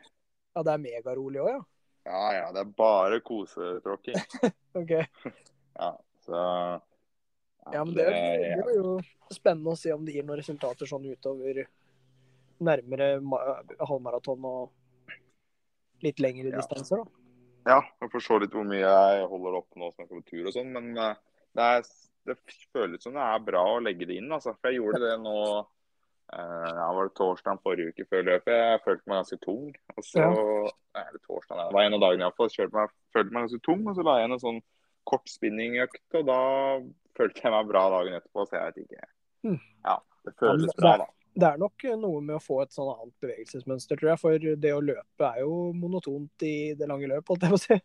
Ja, 0.53 0.63
det 0.67 0.73
er 0.73 0.83
megarolig 0.83 1.41
òg, 1.41 1.49
ja? 1.55 1.61
Ja, 2.05 2.21
ja. 2.35 2.45
Det 2.53 2.61
er 2.61 2.73
bare 2.77 3.21
kosetråkking. 3.25 4.21
ok. 4.81 4.97
Ja, 5.81 5.95
så 6.19 6.35
ja, 6.35 7.71
ja 7.73 7.83
men 7.87 7.93
det, 7.95 8.03
det 8.11 8.57
blir 8.65 8.75
jo 8.75 8.89
spennende 9.31 9.71
å 9.71 9.79
se 9.79 9.93
om 9.95 10.03
det 10.05 10.17
gir 10.17 10.25
noen 10.27 10.41
resultater 10.41 10.89
sånn 10.89 11.07
utover 11.07 11.61
nærmere 12.61 13.07
halvmaraton 13.79 14.45
og 14.45 15.23
litt 16.05 16.21
lengre 16.21 16.51
ja. 16.51 16.59
distanser, 16.59 17.01
da. 17.01 17.21
Ja, 17.71 17.79
jeg 18.01 18.09
får 18.09 18.23
se 18.25 18.37
litt 18.41 18.55
hvor 18.57 18.65
mye 18.65 18.81
jeg 18.81 19.25
holder 19.29 19.57
opp 19.59 19.77
nå 19.77 19.91
som 19.91 20.03
jeg 20.03 20.09
går 20.09 20.21
på 20.21 20.29
tur 20.31 20.47
og 20.49 20.55
sånn. 20.55 20.71
Men 20.73 20.91
eh, 20.97 21.19
det, 21.57 21.67
er, 21.67 21.89
det, 22.27 22.37
føles 22.73 23.03
som 23.03 23.15
det 23.17 23.27
er 23.27 23.45
bra 23.45 23.61
å 23.73 23.83
legge 23.83 24.07
det 24.09 24.19
inn, 24.21 24.31
altså. 24.31 24.53
For 24.59 24.71
jeg 24.71 24.81
gjorde 24.81 25.03
det 25.05 25.15
nå 25.23 25.37
Uh, 26.31 26.75
ja, 26.75 26.93
var 26.95 27.09
det 27.09 27.15
torsdag 27.19 27.57
forrige 27.59 27.91
uke 27.91 28.05
før 28.07 28.21
løpet. 28.23 28.55
Jeg 28.55 28.81
følte 28.85 29.09
meg 29.11 29.17
ganske 29.19 29.37
tung. 29.43 29.65
Og 29.97 30.05
så, 30.07 30.21
ja. 30.95 31.01
Det 31.11 31.19
torsdag, 31.25 31.57
det 31.59 31.75
var 31.75 31.87
en 31.87 31.97
av 31.97 32.03
dagene 32.05 32.23
iallfall. 32.23 32.51
Meg, 32.71 32.93
følte 33.11 33.35
meg 33.35 33.47
ganske 33.47 33.65
tung, 33.65 33.81
og 33.83 33.97
så 33.97 34.05
la 34.07 34.13
jeg 34.19 34.29
inn 34.29 34.35
en 34.37 34.43
sånn 34.43 34.61
kort 35.11 35.27
spinningøkt. 35.31 36.05
Og 36.21 36.29
da 36.29 36.37
følte 37.19 37.43
jeg 37.43 37.53
meg 37.55 37.73
bra 37.73 37.83
dagen 37.97 38.15
etterpå, 38.15 38.45
så 38.47 38.57
jeg 38.57 38.69
vet 38.69 38.85
ikke. 38.85 39.09
Mm. 39.49 39.59
Ja, 39.89 39.97
det 40.23 40.35
føles 40.39 40.71
ja, 40.71 40.77
bra, 40.79 40.93
da. 41.03 41.09
Det 41.41 41.47
er 41.47 41.59
nok 41.59 41.85
noe 41.99 42.23
med 42.23 42.37
å 42.37 42.43
få 42.43 42.61
et 42.63 42.73
sånn 42.75 42.93
annet 42.93 43.27
bevegelsesmønster, 43.27 43.99
tror 43.99 44.13
jeg. 44.13 44.23
For 44.23 44.49
det 44.63 44.73
å 44.75 44.81
løpe 44.83 45.27
er 45.27 45.43
jo 45.43 45.61
monotont 45.75 46.47
i 46.47 46.55
det 46.79 46.87
lange 46.87 47.11
løp, 47.11 47.27
holdt 47.27 47.47
jeg 47.47 47.55
på 47.57 47.59
å 47.59 47.65
si. 47.65 47.81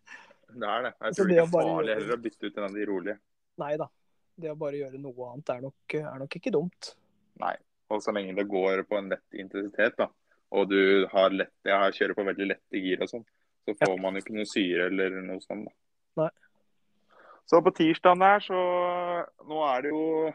Det 0.55 0.71
er 0.71 0.87
det. 0.87 0.97
Jeg 1.03 1.19
tror 1.19 1.27
det, 1.27 1.35
det 1.35 1.43
er 1.43 1.51
farlig 1.51 1.99
heller 1.99 2.15
å 2.15 2.23
bytte 2.23 2.47
ut 2.47 2.59
en 2.61 2.71
av 2.71 2.79
de 2.79 2.91
rolige. 2.95 3.19
Nei 3.59 3.75
da. 3.81 3.91
Det 4.37 4.53
å 4.53 4.59
bare 4.59 4.83
gjøre 4.83 5.01
noe 5.01 5.31
annet 5.33 5.55
er 5.55 5.65
nok, 5.65 5.97
er 5.97 6.21
nok 6.21 6.37
ikke 6.39 6.53
dumt. 6.55 6.93
Nei. 7.41 7.55
Og 7.93 8.03
så 8.03 8.13
lenge 8.15 8.35
det 8.35 8.49
går 8.51 8.83
på 8.89 8.99
en 8.99 9.13
lett 9.13 9.39
intensitet, 9.39 9.95
da. 9.99 10.09
og 10.51 10.71
du 10.71 11.07
har 11.13 11.35
lett, 11.35 11.55
jeg 11.67 11.95
kjører 12.01 12.19
på 12.19 12.25
veldig 12.27 12.49
lette 12.51 12.81
gir 12.83 13.05
og 13.05 13.11
sånn, 13.13 13.23
så 13.63 13.75
får 13.79 13.95
man 14.03 14.17
jo 14.17 14.25
ikke 14.25 14.35
noe 14.35 14.49
syre 14.51 14.89
eller 14.91 15.21
noe 15.23 15.39
sånt. 15.45 15.69
da. 15.69 16.25
Nei. 16.25 16.33
Så 17.47 17.61
på 17.63 17.71
tirsdagen 17.79 18.25
der, 18.25 18.43
så 18.43 18.59
Nå 19.47 19.63
er 19.69 19.85
det 19.85 19.93
jo 19.93 20.33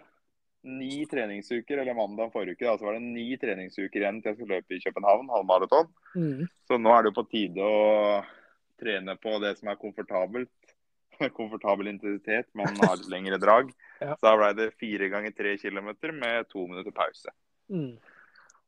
ni 0.63 1.05
treningsuker, 1.10 1.81
eller 1.81 1.98
mandag 1.98 2.31
forrige 2.31 2.55
uke, 2.55 2.67
da, 2.70 2.77
så 2.77 2.88
var 2.88 2.98
det 2.98 3.03
ni 3.03 3.27
treningsuker 3.41 4.00
igjen 4.00 4.22
til 4.22 4.31
jeg 4.31 4.38
skulle 4.38 4.60
løpe 4.60 4.77
i 4.77 4.84
København, 4.84 5.31
halvmaraton. 5.34 5.89
Mm. 6.15 6.46
Så 6.70 6.77
nå 6.77 6.93
er 6.93 7.01
det 7.01 7.12
jo 7.12 7.17
på 7.17 7.27
tide 7.31 7.65
å 7.65 8.22
trene 8.81 9.15
på 9.22 9.38
det 9.41 9.55
som 9.58 9.72
er 9.72 9.79
komfortabelt. 9.81 10.53
Komfortabel 11.38 11.92
intensitet, 11.92 12.50
men 12.58 12.80
har 12.82 12.98
litt 13.00 13.12
lengre 13.12 13.42
drag. 13.42 13.72
Ja. 14.01 14.16
Så 14.18 14.25
da 14.25 14.32
ble 14.34 14.48
det 14.58 14.72
fire 14.82 15.12
ganger 15.13 15.30
tre 15.38 15.51
kilometer 15.62 16.10
med 16.10 16.48
to 16.50 16.63
minutter 16.66 16.90
pause. 16.90 17.30
Mm. 17.70 18.00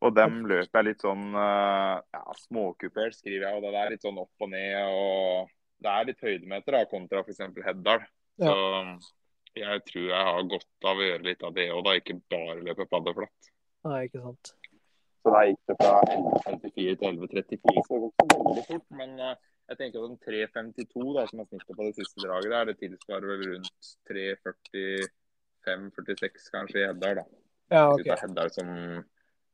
Og 0.05 0.11
dem 0.13 0.43
løper 0.45 0.77
jeg 0.77 0.85
litt 0.91 1.01
sånn 1.01 1.23
eh, 1.33 1.95
ja, 2.13 2.35
småkupert, 2.37 3.15
skriver 3.17 3.47
jeg. 3.47 3.57
Og 3.57 3.65
det 3.65 3.79
er 3.81 3.95
litt 3.95 4.05
sånn 4.05 4.19
opp 4.21 4.45
og 4.45 4.51
ned. 4.51 4.75
Og 4.93 5.49
det 5.81 5.89
er 5.89 6.05
litt 6.11 6.21
høydemeter 6.21 6.77
da, 6.77 6.83
kontra 6.91 7.23
f.eks. 7.23 7.41
Heddal. 7.65 8.05
Ja. 8.43 8.53
Så 8.53 9.57
jeg 9.57 9.83
tror 9.89 10.05
jeg 10.09 10.27
har 10.29 10.51
godt 10.53 10.87
av 10.91 11.01
å 11.01 11.07
gjøre 11.07 11.27
litt 11.31 11.47
av 11.49 11.55
det 11.57 11.65
òg, 11.73 11.81
da. 11.87 11.95
Ikke 11.97 12.19
bare 12.29 12.59
løpe 12.61 12.87
paddeflatt. 12.93 13.49
Nei, 13.89 14.03
ikke 14.07 14.21
sant. 14.23 14.53
Så 15.23 15.31
da 15.31 15.41
gikk 15.47 15.59
det 15.71 15.75
fra 15.79 15.91
11.54 16.03 16.95
til 16.99 17.09
11.34, 17.09 17.83
så 17.87 17.99
det 17.99 17.99
går 18.03 18.13
ikke 18.13 18.39
veldig 18.43 18.63
fort. 18.67 18.87
Men 18.99 19.13
eh, 19.23 19.35
jeg 19.69 19.77
tenker 19.79 19.99
at 20.03 20.09
en 20.11 20.19
3.52, 20.19 21.15
da, 21.15 21.23
som 21.29 21.39
er 21.39 21.47
snittet 21.47 21.77
på 21.77 21.83
det 21.85 21.95
siste 21.97 22.19
draget 22.23 22.51
der, 22.51 22.63
det 22.69 22.77
tilsvarer 22.81 23.27
vel 23.31 23.43
rundt 23.53 23.81
3.45-46 24.09 26.51
kanskje 26.53 26.77
i 26.81 26.87
Heddar. 26.89 27.13
da. 27.21 27.25
Ja, 27.71 27.83
OK. 27.93 28.01
Det 28.03 28.11
er 28.13 28.23
Heddal 28.25 28.49
som 28.53 28.67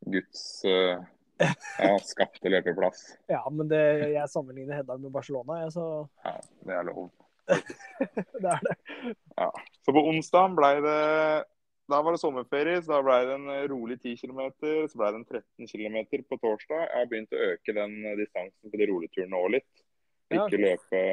Guds 0.09 0.41
uh, 0.65 0.97
ja, 1.39 1.99
skapte 2.07 2.49
løpeplass. 2.51 2.99
Ja, 3.35 3.41
men 3.53 3.65
det, 3.71 3.83
jeg 4.15 4.33
sammenligner 4.33 4.75
Heddar 4.79 4.97
med 5.01 5.11
Barcelona, 5.13 5.53
jeg, 5.63 5.69
så 5.77 5.85
Ja, 6.25 6.33
det 6.65 6.73
er 6.79 6.83
lov. 6.89 7.03
det 8.43 8.51
er 8.55 8.61
det. 8.65 8.75
Ja. 9.37 9.49
Så 9.85 9.89
på 9.95 10.01
onsdag 10.11 10.47
ble 10.57 10.71
det 10.85 11.01
Da 11.89 11.97
var 12.05 12.11
det 12.13 12.21
sommerferie, 12.21 12.81
så 12.85 12.89
da 12.91 12.99
ble 13.01 13.15
det 13.25 13.33
en 13.39 13.49
rolig 13.71 13.97
10 13.97 14.21
km. 14.21 14.41
Så 14.85 14.95
ble 14.99 15.07
det 15.09 15.17
en 15.21 15.25
13 15.25 15.65
km 15.71 15.97
på 16.29 16.35
torsdag. 16.37 16.81
Jeg 16.85 16.97
har 16.97 17.09
begynt 17.09 17.33
å 17.33 17.45
øke 17.47 17.71
den 17.73 17.93
distansen 18.19 18.67
på 18.69 18.77
de 18.77 18.85
roligturene 18.91 19.39
òg 19.39 19.49
litt. 19.55 19.73
Ikke 20.29 20.61
løpe 20.61 21.03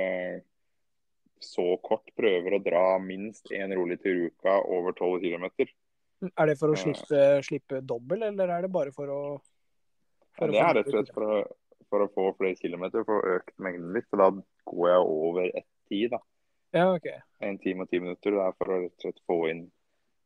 så 1.42 1.66
kort. 1.84 2.08
Prøver 2.16 2.56
å 2.56 2.62
dra 2.62 2.84
minst 3.02 3.50
én 3.54 3.74
rolig 3.76 3.98
tur 4.02 4.14
i 4.14 4.30
uka 4.30 4.58
over 4.72 4.96
12 4.96 5.20
km. 5.24 5.46
Er 6.32 6.48
det 6.48 6.56
for 6.60 6.72
å 6.72 6.78
slippe, 6.80 7.22
slippe 7.44 7.82
dobbel, 7.84 8.24
eller 8.30 8.52
er 8.54 8.64
det 8.64 8.72
bare 8.72 8.92
for 8.96 9.12
å 9.12 9.20
for 10.36 10.52
ja, 10.52 10.52
Det 10.52 10.62
er 10.62 10.74
rett 10.80 10.88
og 10.90 10.96
slett 10.96 11.12
for 11.16 11.32
å, 11.32 11.36
for 11.92 12.04
å 12.04 12.10
få 12.12 12.26
flere 12.38 12.58
kilometer, 12.60 13.04
for 13.08 13.20
å 13.20 13.36
øke 13.36 13.54
mengden 13.62 13.92
litt. 13.96 14.08
For 14.10 14.20
da 14.20 14.30
går 14.72 14.90
jeg 14.92 15.06
over 15.16 15.48
ett 15.48 15.70
tid, 15.88 16.12
da. 16.12 16.20
Ja, 16.76 16.90
OK. 16.92 17.08
En 17.44 17.56
time 17.62 17.86
og 17.86 17.92
ti 17.92 18.00
minutter. 18.02 18.36
Det 18.36 18.44
er 18.44 18.56
for 18.58 18.72
å 18.72 18.80
rett 18.82 18.92
og 18.96 19.06
slett 19.06 19.22
få 19.28 19.40
inn 19.52 19.66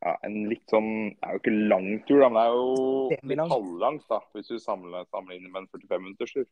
ja, 0.01 0.15
en 0.25 0.37
litt 0.49 0.65
sånn 0.73 0.93
Det 1.13 1.27
er 1.29 1.35
jo 1.37 1.41
ikke 1.43 1.57
lang 1.69 1.89
tur, 2.09 2.23
da, 2.23 2.31
men 2.33 2.39
det 2.39 2.45
er 2.47 2.55
jo 2.57 3.33
litt 3.35 3.53
halvlangt, 3.53 4.07
da, 4.09 4.21
hvis 4.37 4.49
du 4.49 4.57
samler, 4.63 5.05
sammenligner 5.13 5.53
med 5.53 5.67
en 5.67 5.73
45 5.75 6.07
minutters 6.07 6.33
tur. 6.39 6.47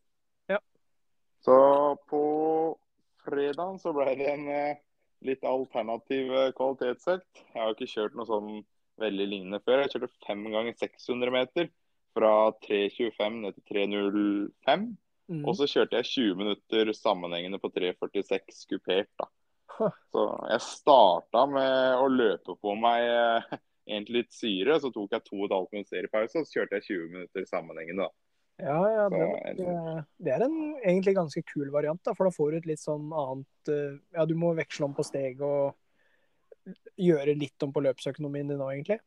Så 1.45 1.57
på 2.11 2.23
fredagen 3.25 3.79
så 3.83 3.93
ble 3.97 4.15
det 4.19 4.29
en 4.33 4.47
eh, 4.53 4.81
litt 5.27 5.45
alternativ 5.47 6.33
eh, 6.33 6.53
kvalitetsøkt. 6.57 7.43
Jeg 7.55 7.61
har 7.63 7.75
ikke 7.75 7.91
kjørt 7.91 8.17
noe 8.19 8.29
sånn 8.29 8.51
veldig 8.99 9.27
lignende 9.31 9.61
før. 9.65 9.85
Jeg 9.85 9.95
kjørte 9.95 10.27
fem 10.27 10.47
ganger 10.53 10.79
600 10.79 11.35
meter. 11.35 11.71
Fra 12.17 12.33
3.25 12.65 13.43
ned 13.45 13.59
til 13.59 13.67
3.05. 13.71 14.87
Mm. 15.29 15.43
Og 15.45 15.59
så 15.59 15.69
kjørte 15.69 16.01
jeg 16.01 16.09
20 16.09 16.39
minutter 16.41 16.93
sammenhengende 16.97 17.61
på 17.63 17.71
3.46 17.75 18.65
kupert. 18.71 19.11
da. 19.21 19.29
Så 20.11 20.25
jeg 20.51 20.65
starta 20.65 21.45
med 21.47 22.01
å 22.01 22.09
løpe 22.11 22.57
på 22.59 22.75
meg 22.81 23.05
eh, 23.07 23.59
egentlig 23.91 24.25
litt 24.25 24.33
syre. 24.35 24.79
Så 24.83 24.91
tok 24.95 25.15
jeg 25.15 25.27
2,5 25.29 25.69
minutter 25.75 25.93
seriepause, 25.93 26.41
og 26.41 26.49
så 26.49 26.59
kjørte 26.59 26.81
jeg 26.81 26.89
20 26.89 27.13
minutter 27.15 27.47
sammenhengende. 27.51 28.09
da. 28.09 28.28
Ja, 28.59 28.79
ja, 28.91 29.03
det, 29.13 29.19
nok, 29.55 30.07
det 30.19 30.33
er 30.35 30.43
en 30.43 30.57
egentlig 30.83 31.13
ganske 31.15 31.43
kul 31.47 31.69
variant, 31.71 32.01
da, 32.03 32.11
for 32.19 32.27
da 32.27 32.35
får 32.35 32.51
du 32.51 32.57
et 32.59 32.67
litt 32.73 32.83
sånn 32.83 33.13
annet 33.15 33.71
eh, 33.71 34.01
Ja, 34.17 34.25
du 34.27 34.35
må 34.39 34.51
veksle 34.59 34.89
om 34.89 34.97
på 34.97 35.05
steg 35.07 35.39
og 35.47 35.77
gjøre 36.99 37.37
litt 37.39 37.63
om 37.63 37.71
på 37.75 37.83
løpsøkonomien 37.87 38.51
din 38.51 38.59
nå, 38.59 38.67
egentlig. 38.75 38.99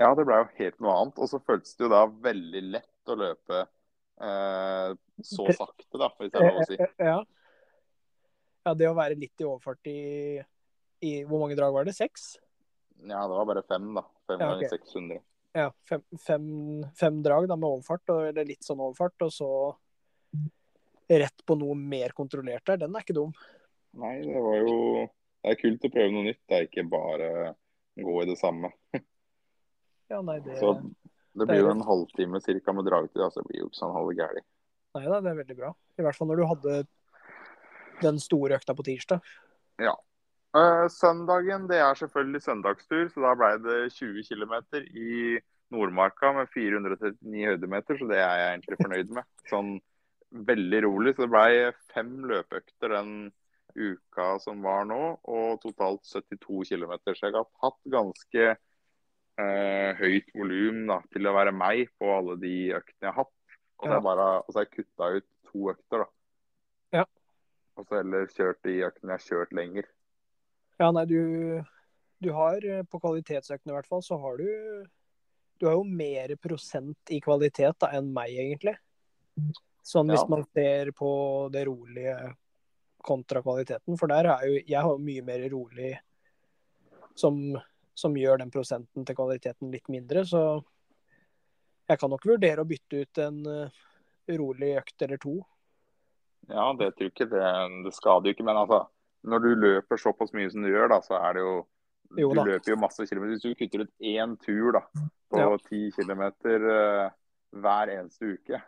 Ja, 0.00 0.08
det 0.16 0.24
ble 0.26 0.40
jo 0.40 0.46
helt 0.56 0.80
noe 0.82 0.94
annet. 1.02 1.20
Og 1.20 1.30
så 1.30 1.40
føltes 1.44 1.76
det 1.76 1.84
jo 1.86 1.90
da 1.92 2.00
veldig 2.08 2.62
lett 2.72 3.12
å 3.12 3.18
løpe 3.20 3.60
eh, 3.60 4.96
så 5.20 5.46
sakte, 5.54 6.00
da, 6.00 6.08
hvis 6.18 6.32
det 6.32 6.40
er 6.40 6.48
lov 6.48 6.62
å 6.62 6.66
si. 6.70 6.78
Eh, 6.80 6.96
eh, 6.96 7.12
Ja. 7.12 7.20
ja, 8.64 8.74
det 8.80 8.88
å 8.88 8.96
være 8.96 9.20
litt 9.20 9.44
i 9.44 9.46
overfart 9.46 9.92
i, 9.92 10.00
i 11.04 11.12
Hvor 11.28 11.44
mange 11.44 11.60
drag 11.60 11.76
var 11.76 11.86
det? 11.86 11.94
Seks? 11.96 12.34
Ja, 13.04 13.26
det 13.28 13.36
var 13.36 13.52
bare 13.52 13.66
fem, 13.68 13.92
da. 13.94 14.06
Fem 14.24 14.40
Ja, 14.40 14.50
ganger 14.54 14.72
ok. 14.72 14.76
600. 14.80 15.22
Ja, 15.54 15.68
fem, 15.88 16.02
fem, 16.26 16.46
fem 16.98 17.22
drag 17.22 17.46
da 17.48 17.56
med 17.56 17.68
overfart, 17.68 18.10
eller 18.10 18.46
litt 18.48 18.66
sånn 18.66 18.82
overfart, 18.82 19.14
og 19.22 19.30
så 19.32 19.50
rett 21.08 21.44
på 21.46 21.56
noe 21.60 21.76
mer 21.78 22.14
kontrollert 22.16 22.66
der. 22.66 22.80
Den 22.82 22.96
er 22.96 23.04
ikke 23.04 23.16
dum. 23.16 23.34
Nei, 24.02 24.16
det 24.24 24.40
var 24.42 24.56
jo 24.64 24.78
Det 25.44 25.52
er 25.52 25.60
kult 25.60 25.84
å 25.86 25.90
prøve 25.92 26.10
noe 26.10 26.26
nytt. 26.26 26.40
Det 26.48 26.56
er 26.56 26.66
ikke 26.66 26.86
bare 26.90 27.28
gå 28.00 28.14
i 28.22 28.28
det 28.30 28.38
samme. 28.40 28.72
Ja, 30.12 30.18
nei, 30.20 30.36
det 30.44 30.58
Så 30.60 30.74
det 31.32 31.46
blir 31.48 31.62
jo 31.62 31.70
en 31.72 31.80
halvtime 31.82 32.38
cirka 32.44 32.74
med 32.76 32.84
dragtid, 32.84 33.22
altså 33.24 33.40
det 33.40 33.48
blir 33.48 33.62
jo 33.62 33.70
ikke 33.70 33.78
sånn 33.78 33.94
halve 33.96 34.12
gæli. 34.18 34.42
Nei 34.94 35.02
da, 35.06 35.20
det 35.24 35.30
er 35.30 35.38
veldig 35.38 35.56
bra. 35.58 35.70
I 35.96 36.04
hvert 36.04 36.18
fall 36.18 36.28
når 36.28 36.42
du 36.42 36.44
hadde 36.50 36.74
den 38.02 38.20
store 38.22 38.58
økta 38.60 38.76
på 38.76 38.84
tirsdag. 38.86 39.24
Eh, 40.54 40.84
søndagen 40.94 41.66
det 41.66 41.80
er 41.82 41.96
selvfølgelig 41.98 42.42
søndagstur, 42.44 43.08
så 43.10 43.24
da 43.24 43.32
ble 43.38 43.50
det 43.64 43.78
20 43.96 44.22
km 44.28 44.54
i 44.86 45.40
Nordmarka 45.74 46.30
med 46.36 46.50
439 46.54 47.48
høydemeter, 47.48 47.98
så 47.98 48.06
det 48.10 48.20
er 48.22 48.36
jeg 48.38 48.52
egentlig 48.52 48.78
fornøyd 48.82 49.16
med. 49.16 49.26
Sånn 49.50 49.72
veldig 50.34 50.82
rolig. 50.86 51.14
Så 51.14 51.24
det 51.24 51.32
ble 51.32 51.72
fem 51.94 52.12
løpeøkter 52.30 52.94
den 52.94 53.10
uka 53.74 54.36
som 54.42 54.62
var 54.62 54.86
nå, 54.86 55.00
og 55.26 55.58
totalt 55.64 56.06
72 56.06 56.70
km. 56.70 56.94
Så 57.10 57.26
jeg 57.26 57.34
har 57.34 57.48
hatt 57.64 57.80
ganske 57.90 58.46
eh, 58.54 59.90
høyt 59.98 60.30
volum 60.38 60.92
til 61.10 61.26
å 61.26 61.34
være 61.34 61.54
meg 61.56 61.90
på 61.98 62.12
alle 62.14 62.38
de 62.42 62.54
øktene 62.78 63.08
jeg 63.08 63.10
har 63.10 63.24
hatt. 63.24 63.58
Og 63.82 63.90
så 63.90 64.00
har 64.06 64.22
jeg 64.22 64.56
jeg 64.60 64.72
kutta 64.78 65.10
ut 65.18 65.28
to 65.50 65.70
økter, 65.74 66.04
da. 66.04 66.08
Ja. 67.00 67.04
Og 67.74 67.88
så 67.88 67.98
heller 67.98 68.30
kjørt 68.30 68.62
de 68.62 68.78
øktene 68.86 69.16
jeg 69.16 69.18
har 69.18 69.26
kjørt 69.26 69.58
lenger. 69.58 69.90
Ja, 70.80 70.90
nei, 70.90 71.04
du, 71.06 71.62
du 72.22 72.30
har 72.34 72.64
eh, 72.66 72.82
på 72.90 72.98
kvalitetsøkene 73.02 73.72
i 73.72 73.76
hvert 73.76 73.88
fall, 73.90 74.02
så 74.02 74.18
har 74.20 74.38
du 74.40 74.48
Du 75.60 75.68
har 75.68 75.76
jo 75.76 75.84
mer 75.86 76.32
prosent 76.42 77.12
i 77.14 77.20
kvalitet 77.22 77.76
da, 77.78 77.92
enn 77.94 78.08
meg, 78.12 78.32
egentlig. 78.34 78.74
Sånn 79.86 80.10
hvis 80.10 80.24
Ja. 80.24 80.30
man 80.32 80.42
ser 80.54 80.90
på 80.96 81.10
det 81.52 81.66
rolige 81.68 82.34
kontra 83.04 83.42
kvaliteten. 83.44 83.96
For 84.00 84.10
der 84.10 84.26
er 84.32 84.46
jo 84.48 84.62
Jeg 84.66 84.80
har 84.82 84.90
jo 84.90 84.98
mye 84.98 85.22
mer 85.22 85.48
rolig 85.52 85.92
som, 87.14 87.38
som 87.94 88.14
gjør 88.16 88.38
den 88.42 88.50
prosenten 88.50 89.04
til 89.06 89.14
kvaliteten 89.14 89.70
litt 89.70 89.86
mindre, 89.88 90.24
så 90.26 90.64
jeg 91.88 91.98
kan 92.00 92.10
nok 92.10 92.24
vurdere 92.26 92.64
å 92.64 92.66
bytte 92.66 93.04
ut 93.04 93.18
en 93.22 93.46
eh, 93.46 93.70
rolig 94.34 94.72
økt 94.80 95.02
eller 95.04 95.20
to. 95.22 95.36
Ja, 96.48 96.72
det 96.72 96.94
tror 96.96 97.06
jeg 97.06 97.12
ikke 97.12 97.30
det, 97.30 97.44
det 97.84 97.92
skader 97.94 98.26
jo 98.28 98.34
ikke. 98.34 98.44
Men 98.44 98.56
altså, 98.56 98.86
når 99.24 99.42
du 99.44 99.48
løper 99.56 99.96
såpass 100.00 100.32
mye 100.36 100.50
som 100.52 100.62
du 100.62 100.68
gjør, 100.68 100.88
da, 100.92 101.00
så 101.04 101.16
er 101.20 101.38
det 101.38 101.42
jo 101.46 101.54
Jo 102.16 102.28
Du 102.34 102.44
løper 102.44 102.70
jo 102.70 102.76
masse 102.78 103.02
kilometer. 103.08 103.32
Hvis 103.34 103.42
du 103.42 103.54
kutter 103.58 103.80
ut 103.82 103.92
én 103.98 104.36
tur 104.38 104.72
da, 104.76 104.82
på 105.32 105.38
Ja. 105.40 105.56
ti 105.66 105.90
kilometer 105.96 106.66
eh, 106.70 107.10
hver 107.56 107.90
eneste 107.90 108.34
uke, 108.36 108.60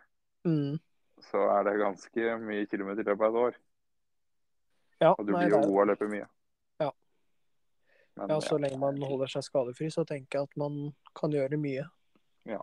Mm. 0.47 0.79
så 1.21 1.45
er 1.59 1.65
det 1.69 1.79
ganske 1.79 2.39
mye 2.43 2.67
kilometer 2.67 3.01
i 3.03 3.05
løpet 3.05 3.23
av 3.23 3.35
et 3.37 3.41
år. 3.45 3.55
Ja, 5.01 5.11
Og 5.19 5.27
du 5.27 5.33
nei, 5.33 5.45
blir 5.45 5.51
jo 5.53 5.61
god 5.61 5.77
av 5.77 5.85
å 5.85 5.87
løpe 5.93 6.09
mye. 6.11 6.27
Ja. 6.81 6.91
Men, 8.17 8.29
ja, 8.31 8.39
så 8.41 8.59
lenge 8.59 8.79
man 8.81 8.97
holder 9.03 9.27
seg 9.29 9.45
skadefri, 9.45 9.91
så 9.93 10.05
tenker 10.09 10.39
jeg 10.41 10.49
at 10.49 10.57
man 10.57 10.95
kan 11.15 11.31
gjøre 11.31 11.59
mye. 11.61 11.85
Ja. 12.49 12.63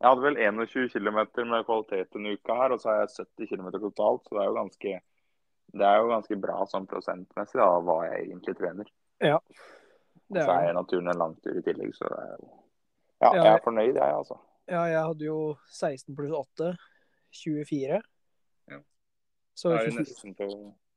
Jeg 0.00 0.08
hadde 0.08 0.22
vel 0.22 0.36
21 0.36 0.88
km 0.90 1.18
med 1.50 1.66
kvalitet 1.66 2.10
denne 2.14 2.32
uka 2.38 2.54
her, 2.58 2.72
og 2.72 2.80
så 2.80 2.90
har 2.90 3.00
jeg 3.06 3.26
70 3.38 3.46
km 3.52 3.68
totalt. 3.80 4.24
Så 4.26 4.34
det 4.34 4.42
er 4.42 4.48
jo 4.50 4.54
ganske, 4.60 5.00
det 5.72 5.86
er 5.88 5.96
jo 6.02 6.08
ganske 6.10 6.36
bra 6.40 6.64
sånn 6.68 6.86
prosentmessig 6.90 7.58
da, 7.60 7.68
hva 7.80 7.98
jeg 8.10 8.26
egentlig 8.28 8.54
trener. 8.58 8.88
Ja. 9.22 9.38
Det 10.32 10.42
så 10.44 10.50
er 10.50 10.58
er, 10.62 10.66
jeg 10.70 10.74
naturen 10.78 11.08
en 11.12 11.18
langtur 11.20 11.58
i 11.58 11.62
tillegg, 11.64 11.92
så 11.96 12.08
det 12.08 12.20
er 12.22 12.32
jo 12.38 12.48
Ja, 13.22 13.28
Ja, 13.36 13.42
jeg 13.44 13.52
er 13.54 13.62
fornøyd, 13.64 13.94
jeg, 13.94 14.14
altså. 14.16 14.36
ja, 14.68 14.82
jeg 14.90 15.02
hadde 15.06 15.24
jo 15.28 15.38
16 15.70 16.16
pluss 16.16 16.32
8, 16.34 16.72
24. 17.42 18.00
Ja. 18.72 18.78
Så 19.54 19.70
er 19.70 19.84
jo 19.86 19.92
24, 19.92 20.00
nesten 20.00 20.34
på 20.38 20.48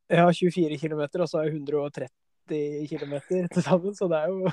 ja, 0.10 0.26
24 0.32 0.78
km, 0.82 1.02
og 1.22 1.30
så 1.30 1.40
er 1.42 1.50
jeg 1.50 1.60
130 1.62 2.88
km 2.90 3.14
til 3.54 3.64
sammen. 3.66 3.96
Så 3.96 4.08
det 4.12 4.18
er 4.24 4.28
jo 4.34 4.50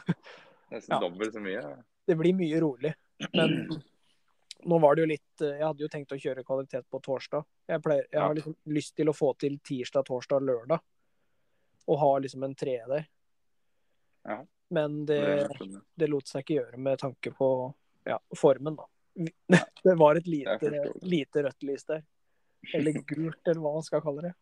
nesten 0.72 0.94
Ja. 0.94 1.00
dobbelt 1.00 1.32
så 1.34 1.40
mye. 1.44 1.62
Det 2.08 2.16
blir 2.18 2.34
mye 2.34 2.60
rolig. 2.60 2.94
Men, 3.34 3.68
Nå 4.64 4.78
var 4.78 4.94
det 4.94 5.02
jo 5.02 5.08
litt 5.10 5.42
Jeg 5.42 5.62
hadde 5.64 5.82
jo 5.82 5.88
tenkt 5.90 6.12
å 6.14 6.18
kjøre 6.20 6.44
kvalitet 6.46 6.84
på 6.90 7.00
torsdag. 7.02 7.44
Jeg, 7.68 7.82
pleier, 7.82 8.04
jeg 8.12 8.20
har 8.22 8.34
liksom 8.36 8.54
lyst 8.70 8.94
til 8.96 9.10
å 9.10 9.14
få 9.16 9.32
til 9.40 9.56
tirsdag, 9.66 10.04
torsdag, 10.06 10.44
lørdag. 10.46 10.80
Og 11.90 11.98
ha 11.98 12.10
liksom 12.22 12.44
en 12.46 12.54
tre 12.54 12.76
der. 12.86 13.06
Ja. 14.28 14.38
Men 14.72 15.04
det, 15.06 15.18
Det 15.58 15.80
det 15.98 16.08
lot 16.12 16.30
seg 16.30 16.44
ikke 16.44 16.60
gjøre 16.60 16.78
med 16.80 17.00
tanke 17.02 17.32
på 17.36 17.48
ja, 18.08 18.18
formen, 18.38 18.78
da. 18.78 18.86
Det 19.84 19.94
var 19.98 20.16
et 20.16 20.26
lite, 20.30 20.58
det. 20.62 20.84
lite 21.02 21.42
rødt 21.48 21.66
lys 21.66 21.84
der. 21.90 22.04
Eller 22.74 22.92
gult, 23.02 23.42
eller 23.46 23.60
hva 23.60 23.74
man 23.74 23.82
skal 23.86 24.02
kalle 24.04 24.28
det. 24.28 24.32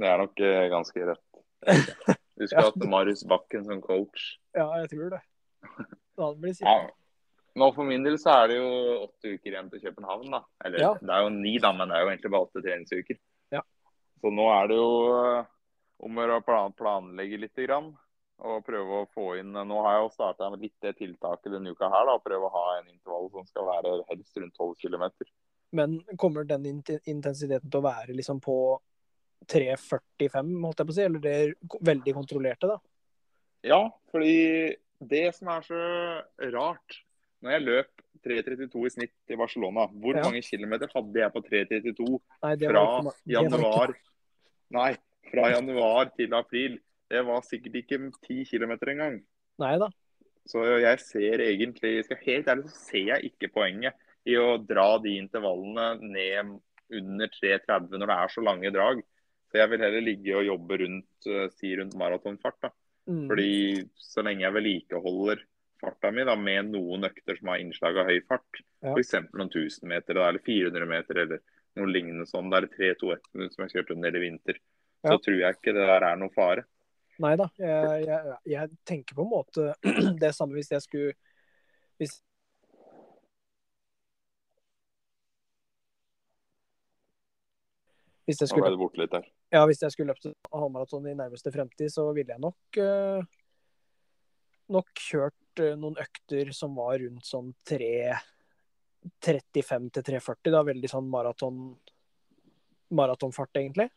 Det 0.00 0.08
er 0.08 0.18
nok 0.18 0.40
eh, 0.40 0.64
ganske 0.72 1.04
rødt. 1.12 1.42
Husker 2.40 2.58
Ja. 2.64 2.66
at 2.72 2.88
Marius 2.90 3.22
Bakken 3.30 3.64
som 3.68 3.80
coach. 3.84 4.38
Ja, 4.56 4.66
jeg 4.82 4.90
tror 4.96 5.12
det. 5.18 5.20
Da 6.16 6.28
hadde 6.30 6.40
blitt 6.42 6.60
Ja. 6.64 6.74
Nå 7.54 7.68
For 7.74 7.86
min 7.86 8.02
del 8.02 8.16
så 8.18 8.32
er 8.42 8.48
det 8.50 8.56
jo 8.58 8.70
åtte 9.04 9.30
uker 9.36 9.52
igjen 9.52 9.68
til 9.70 9.80
København. 9.84 10.30
da. 10.30 10.40
Eller 10.64 10.78
Ja. 10.80 10.94
det 10.94 11.10
er 11.10 11.22
jo 11.22 11.28
ni, 11.30 11.58
da, 11.58 11.72
men 11.72 11.88
det 11.88 11.96
er 11.96 12.02
jo 12.02 12.10
egentlig 12.10 12.30
bare 12.32 12.46
åtte 12.48 12.62
treningsuker. 12.64 13.18
Ja. 13.52 13.60
Så 14.20 14.32
nå 14.34 14.46
er 14.50 14.66
det 14.68 14.76
jo 14.76 14.90
eh, 15.38 15.44
om 16.02 16.18
å 16.18 16.40
plan 16.44 16.72
planlegge 16.72 17.38
litt. 17.38 17.54
Grann, 17.54 17.92
og 18.42 18.64
prøve 18.66 19.04
å 19.04 19.08
få 19.14 19.38
inn 19.38 19.52
Nå 19.52 19.82
har 19.84 19.94
jeg 19.94 20.02
jo 20.02 20.14
starta 20.16 20.50
med 20.50 20.60
litt 20.60 20.74
det 20.82 20.96
tiltaket 20.98 21.52
denne 21.52 21.70
uka 21.70 21.88
her. 21.88 22.04
da, 22.06 22.18
Prøve 22.18 22.48
å 22.48 22.52
ha 22.56 22.78
en 22.80 22.88
intervall 22.90 23.30
som 23.30 23.46
skal 23.46 23.64
være 23.70 24.02
helst 24.10 24.36
rundt 24.36 24.54
12 24.58 24.74
km. 24.82 25.10
Men 25.72 26.00
kommer 26.18 26.44
den 26.44 26.66
intensiteten 26.66 27.70
til 27.70 27.80
å 27.80 27.86
være 27.86 28.14
liksom 28.14 28.40
på 28.40 28.80
3,45, 29.46 30.52
holdt 30.64 30.78
jeg 30.80 30.86
på 30.88 30.92
å 30.92 30.96
si? 30.96 31.02
Eller 31.06 31.22
det 31.22 31.32
er 31.38 31.54
veldig 31.84 32.14
kontrollerte, 32.16 32.66
da? 32.70 32.78
Ja, 33.64 33.80
fordi 34.12 34.76
det 35.00 35.34
som 35.36 35.48
er 35.48 35.60
så 35.66 35.80
rart 36.52 37.00
Når 37.44 37.52
jeg 37.58 37.64
løp 37.66 38.04
3.32 38.24 38.86
i 38.88 38.92
snitt 38.94 39.12
til 39.28 39.36
Barcelona, 39.36 39.84
hvor 39.92 40.16
Ja. 40.16 40.22
mange 40.24 40.40
kilometer 40.42 40.88
hadde 40.94 41.20
jeg 41.20 41.32
på 41.34 41.42
3.32 41.44 42.20
Nei, 42.42 42.54
det 42.56 42.72
var 42.72 43.02
fra 43.02 43.12
januar 43.28 43.94
Nei, 44.74 44.92
fra 45.30 45.50
januar 45.52 46.10
til 46.16 46.32
april. 46.34 46.78
Det 47.10 47.20
var 47.26 47.44
sikkert 47.44 47.76
ikke 47.82 47.98
10 48.24 48.44
km 48.48 48.72
engang. 48.88 49.20
Nei 49.60 49.74
da. 49.78 49.88
Så 50.48 50.64
jeg 50.80 50.98
ser 51.00 51.38
egentlig 51.44 52.04
skal 52.04 52.16
helt 52.24 52.48
ærlig 52.48 52.68
så 52.72 52.80
ser 52.88 53.06
jeg 53.12 53.30
ikke 53.30 53.52
poenget 53.52 53.94
i 54.26 54.36
å 54.40 54.56
dra 54.58 54.98
de 55.04 55.18
intervallene 55.20 56.00
ned 56.00 56.54
under 56.90 57.28
3.30 57.28 57.98
når 57.98 58.06
det 58.08 58.16
er 58.16 58.32
så 58.32 58.44
lange 58.44 58.72
drag. 58.72 59.02
Så 59.52 59.60
jeg 59.60 59.70
vil 59.70 59.84
heller 59.84 60.00
ligge 60.04 60.36
og 60.36 60.46
jobbe 60.48 60.80
rundt, 60.80 61.26
eh, 61.28 61.48
si 61.54 61.76
rundt 61.76 61.94
maratonfart. 61.94 62.56
da. 62.62 62.70
Mm. 63.06 63.28
Fordi 63.28 63.52
så 64.00 64.24
lenge 64.24 64.40
jeg 64.46 64.56
vedlikeholder 64.56 65.44
farta 65.84 66.10
mi 66.12 66.24
da, 66.26 66.34
med 66.36 66.70
noen 66.72 67.04
økter 67.08 67.38
som 67.38 67.52
har 67.52 67.60
innslag 67.62 67.98
av 68.00 68.08
høy 68.10 68.20
fart, 68.28 68.62
Ja. 68.84 68.92
f.eks. 68.96 69.14
noen 69.32 69.50
1000 69.50 69.88
meter 69.88 70.16
da, 70.18 70.28
eller 70.28 70.42
400 70.44 70.86
meter 70.88 71.20
eller 71.24 71.42
noe 71.76 71.90
lignende 71.90 72.26
sånn, 72.28 72.50
det 72.52 72.62
er 72.62 72.94
3-2-1 72.94 73.20
som 73.52 73.64
jeg 73.64 73.68
har 73.68 73.74
kjørt 73.78 73.94
under 73.96 74.16
i 74.16 74.22
vinter, 74.28 74.60
så 75.04 75.14
Ja. 75.16 75.18
tror 75.18 75.38
jeg 75.40 75.56
ikke 75.58 75.74
det 75.76 75.86
der 75.90 76.06
er 76.10 76.16
noen 76.16 76.32
fare. 76.34 76.64
Nei 77.22 77.36
da. 77.38 77.46
Jeg, 77.58 78.06
jeg, 78.08 78.36
jeg 78.50 78.70
tenker 78.84 79.14
på 79.14 79.22
en 79.22 79.30
måte 79.30 79.74
det 80.22 80.32
samme 80.34 80.56
hvis 80.58 80.72
jeg 80.74 80.82
skulle 80.82 81.12
hvis 82.00 82.16
Hvis 88.24 88.40
jeg 88.40 88.48
skulle 88.48 88.72
ble 88.72 89.02
litt 89.02 89.12
der. 89.12 89.26
Ja, 89.52 89.62
hvis 89.68 89.82
jeg 89.84 89.92
skulle 89.92 90.14
løpt 90.14 90.26
halvmaraton 90.50 91.06
i 91.10 91.14
nærmeste 91.14 91.52
fremtid, 91.54 91.92
så 91.92 92.06
ville 92.16 92.32
jeg 92.32 92.40
nok 92.42 92.78
eh, 92.80 93.26
nok 94.72 94.88
kjørt 94.96 95.36
noen 95.80 95.98
økter 96.00 96.50
som 96.56 96.74
var 96.78 96.98
rundt 97.02 97.26
sånn 97.28 97.52
3 97.68 97.90
35 99.20 99.90
til 99.92 100.06
340, 100.06 100.52
da. 100.54 100.62
Veldig 100.64 100.90
sånn 100.90 101.10
maraton 101.12 101.60
maratonfart, 102.94 103.56
egentlig. 103.58 103.88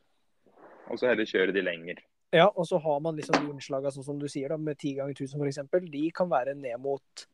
Og 0.88 1.00
så 1.00 1.12
heller 1.12 1.28
kjøre 1.28 1.56
de 1.56 1.63
lenger. 1.63 2.00
Ja, 2.36 2.48
og 2.50 2.67
så 2.67 2.80
har 2.84 3.00
man 3.04 3.15
liksom 3.15 3.38
de 3.39 3.54
innslagene, 3.54 3.93
sånn 3.96 4.06
som 4.08 4.20
du 4.20 4.28
sier, 4.32 4.52
da, 4.52 4.60
med 4.60 4.80
10 4.80 4.98
ganger 5.00 5.15
1000 5.15 5.43
f.eks. 5.43 5.91
De 5.91 6.04
kan 6.15 6.30
være 6.32 6.56
ned 6.60 6.80
mot 6.84 7.28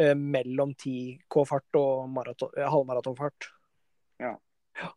eh, 0.00 0.16
mellom 0.16 0.74
10 0.74 1.28
K-fart 1.32 1.78
og 1.80 2.08
maraton, 2.12 2.52
halvmaratonfart. 2.56 3.48
Ja. 4.20 4.34
ja. 4.80 4.90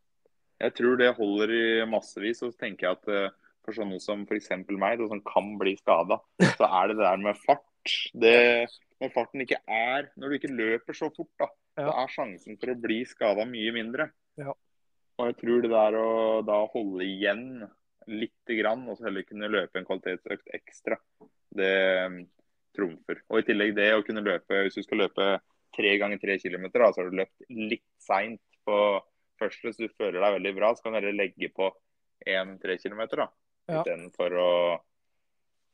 Jeg 0.66 0.76
tror 0.76 1.00
det 1.00 1.14
holder 1.16 1.54
i 1.56 1.64
massevis. 1.88 2.42
Og 2.44 2.52
så 2.52 2.66
tenker 2.66 2.88
jeg 2.88 3.00
at 3.00 3.12
eh, 3.14 3.38
for 3.64 3.76
sånne 3.76 4.00
som 4.02 4.26
f.eks. 4.26 4.52
meg, 4.68 5.04
som 5.08 5.24
kan 5.24 5.54
bli 5.60 5.76
skada, 5.80 6.20
så 6.58 6.68
er 6.68 6.90
det 6.90 7.00
det 7.00 7.06
der 7.06 7.24
med 7.24 7.40
fart. 7.90 8.20
Det, 8.22 8.34
når 9.00 9.12
farten 9.14 9.44
ikke 9.44 9.60
er 9.66 10.08
Når 10.16 10.28
du 10.28 10.36
ikke 10.38 10.52
løper 10.54 10.96
så 10.96 11.10
fort, 11.14 11.30
da, 11.38 11.48
så 11.76 11.86
Ja. 11.86 12.02
er 12.02 12.08
sjansen 12.12 12.58
for 12.60 12.72
å 12.72 12.80
bli 12.80 13.04
skada 13.04 13.46
mye 13.48 13.72
mindre. 13.72 14.10
Ja. 14.36 14.54
Og 15.18 15.26
jeg 15.26 15.36
tror 15.36 15.62
det 15.62 15.70
der 15.70 15.96
å 16.00 16.10
da 16.46 16.66
holde 16.72 17.04
igjen 17.04 17.68
lite 18.08 18.56
grann, 18.58 18.88
og 18.88 18.96
så 18.98 19.04
heller 19.08 19.22
kunne 19.28 19.50
løpe 19.52 19.76
en 19.78 19.84
kvalitetsøkt 19.84 20.48
ekstra, 20.56 20.96
det 21.54 22.10
mm, 22.10 22.20
trumfer. 22.76 23.20
Og 23.28 23.38
i 23.38 23.46
tillegg 23.46 23.74
det 23.76 23.90
å 23.94 24.02
kunne 24.06 24.24
løpe, 24.24 24.62
hvis 24.64 24.78
du 24.78 24.82
skal 24.82 25.04
løpe 25.04 25.26
tre 25.76 25.92
ganger 26.00 26.18
tre 26.18 26.38
kilometer, 26.40 26.80
da, 26.80 26.90
så 26.92 27.02
har 27.02 27.10
du 27.10 27.18
løpt 27.20 27.44
litt 27.50 27.86
seint 28.02 28.40
på 28.66 28.78
første, 29.40 29.68
hvis 29.68 29.80
du 29.80 29.88
føler 29.96 30.20
deg 30.20 30.36
veldig 30.38 30.54
bra, 30.56 30.72
så 30.74 30.82
kan 30.82 30.92
du 30.92 31.00
heller 31.00 31.16
legge 31.16 31.50
på 31.54 31.70
én 32.28 32.56
tre 32.60 32.76
kilometer, 32.80 33.24
da. 33.24 33.28
Ja. 33.70 33.82
Istedenfor 33.82 34.34
å 34.40 34.50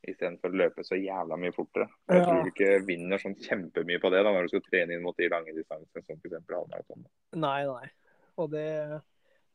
Istedenfor 0.07 0.53
å 0.53 0.59
løpe 0.63 0.85
så 0.87 0.99
jævla 0.99 1.39
mye 1.41 1.55
fortere. 1.55 1.89
Jeg 2.09 2.21
Ja. 2.21 2.25
tror 2.27 2.43
du 2.45 2.51
ikke 2.51 2.87
vinner 2.87 3.19
sånn 3.19 3.35
kjempemye 3.35 4.01
på 4.01 4.11
det 4.15 4.23
da, 4.23 4.31
når 4.33 4.47
du 4.47 4.49
skal 4.55 4.65
trene 4.71 4.95
inn 4.95 5.03
mot 5.03 5.17
de 5.17 5.29
lange 5.29 5.55
distansene, 5.55 6.05
som 6.05 6.17
f.eks. 6.17 6.47
halvmaraton. 6.49 7.07
Nei, 7.35 7.65
nei. 7.67 7.91
Og 8.39 8.51
det, 8.53 8.67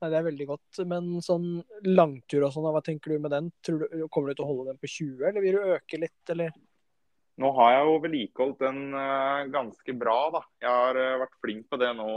nei, 0.01 0.09
det 0.09 0.17
er 0.17 0.27
veldig 0.27 0.47
godt. 0.49 0.81
Men 0.85 1.13
sånn 1.21 1.63
langtur 1.87 2.47
og 2.47 2.53
sånn, 2.55 2.67
hva 2.73 2.83
tenker 2.83 3.13
du 3.13 3.19
med 3.19 3.31
den? 3.31 3.51
Tror 3.63 3.85
du, 3.85 4.07
kommer 4.09 4.29
du 4.29 4.35
til 4.35 4.45
å 4.45 4.51
holde 4.51 4.71
den 4.71 4.81
på 4.81 4.91
20, 4.91 5.25
eller 5.29 5.41
vil 5.41 5.57
du 5.57 5.73
øke 5.77 6.01
litt, 6.01 6.21
eller? 6.29 6.51
Nå 7.41 7.49
har 7.57 7.73
jeg 7.73 7.85
jo 7.87 7.99
vedlikeholdt 8.03 8.59
den 8.59 8.79
uh, 8.93 9.47
ganske 9.49 9.93
bra, 9.97 10.17
da. 10.35 10.41
Jeg 10.61 10.69
har 10.69 10.99
uh, 10.99 11.19
vært 11.23 11.37
flink 11.41 11.69
på 11.71 11.79
det 11.81 11.93
nå 11.97 12.09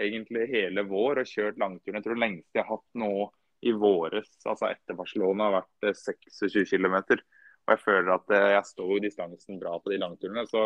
egentlig 0.00 0.48
hele 0.50 0.82
vår 0.88 1.22
og 1.22 1.28
kjørt 1.28 1.60
langturen. 1.60 2.00
Jeg 2.00 2.06
tror 2.06 2.18
lengst 2.18 2.56
jeg 2.56 2.64
har 2.64 2.74
hatt 2.74 2.98
nå 2.98 3.30
i 3.62 3.72
våres, 3.76 4.30
altså 4.48 4.70
etter 4.70 4.96
Barcelona, 4.96 5.48
har 5.48 5.60
vært 5.60 5.92
uh, 5.92 6.18
26 6.40 6.74
km. 6.74 6.98
Og 7.66 7.74
jeg 7.74 7.82
føler 7.84 8.12
at 8.16 8.34
eh, 8.34 8.48
jeg 8.56 8.68
står 8.72 8.96
distansen 9.04 9.60
bra 9.60 9.76
på 9.78 9.92
de 9.92 10.00
langturene. 10.02 10.46
Så 10.50 10.62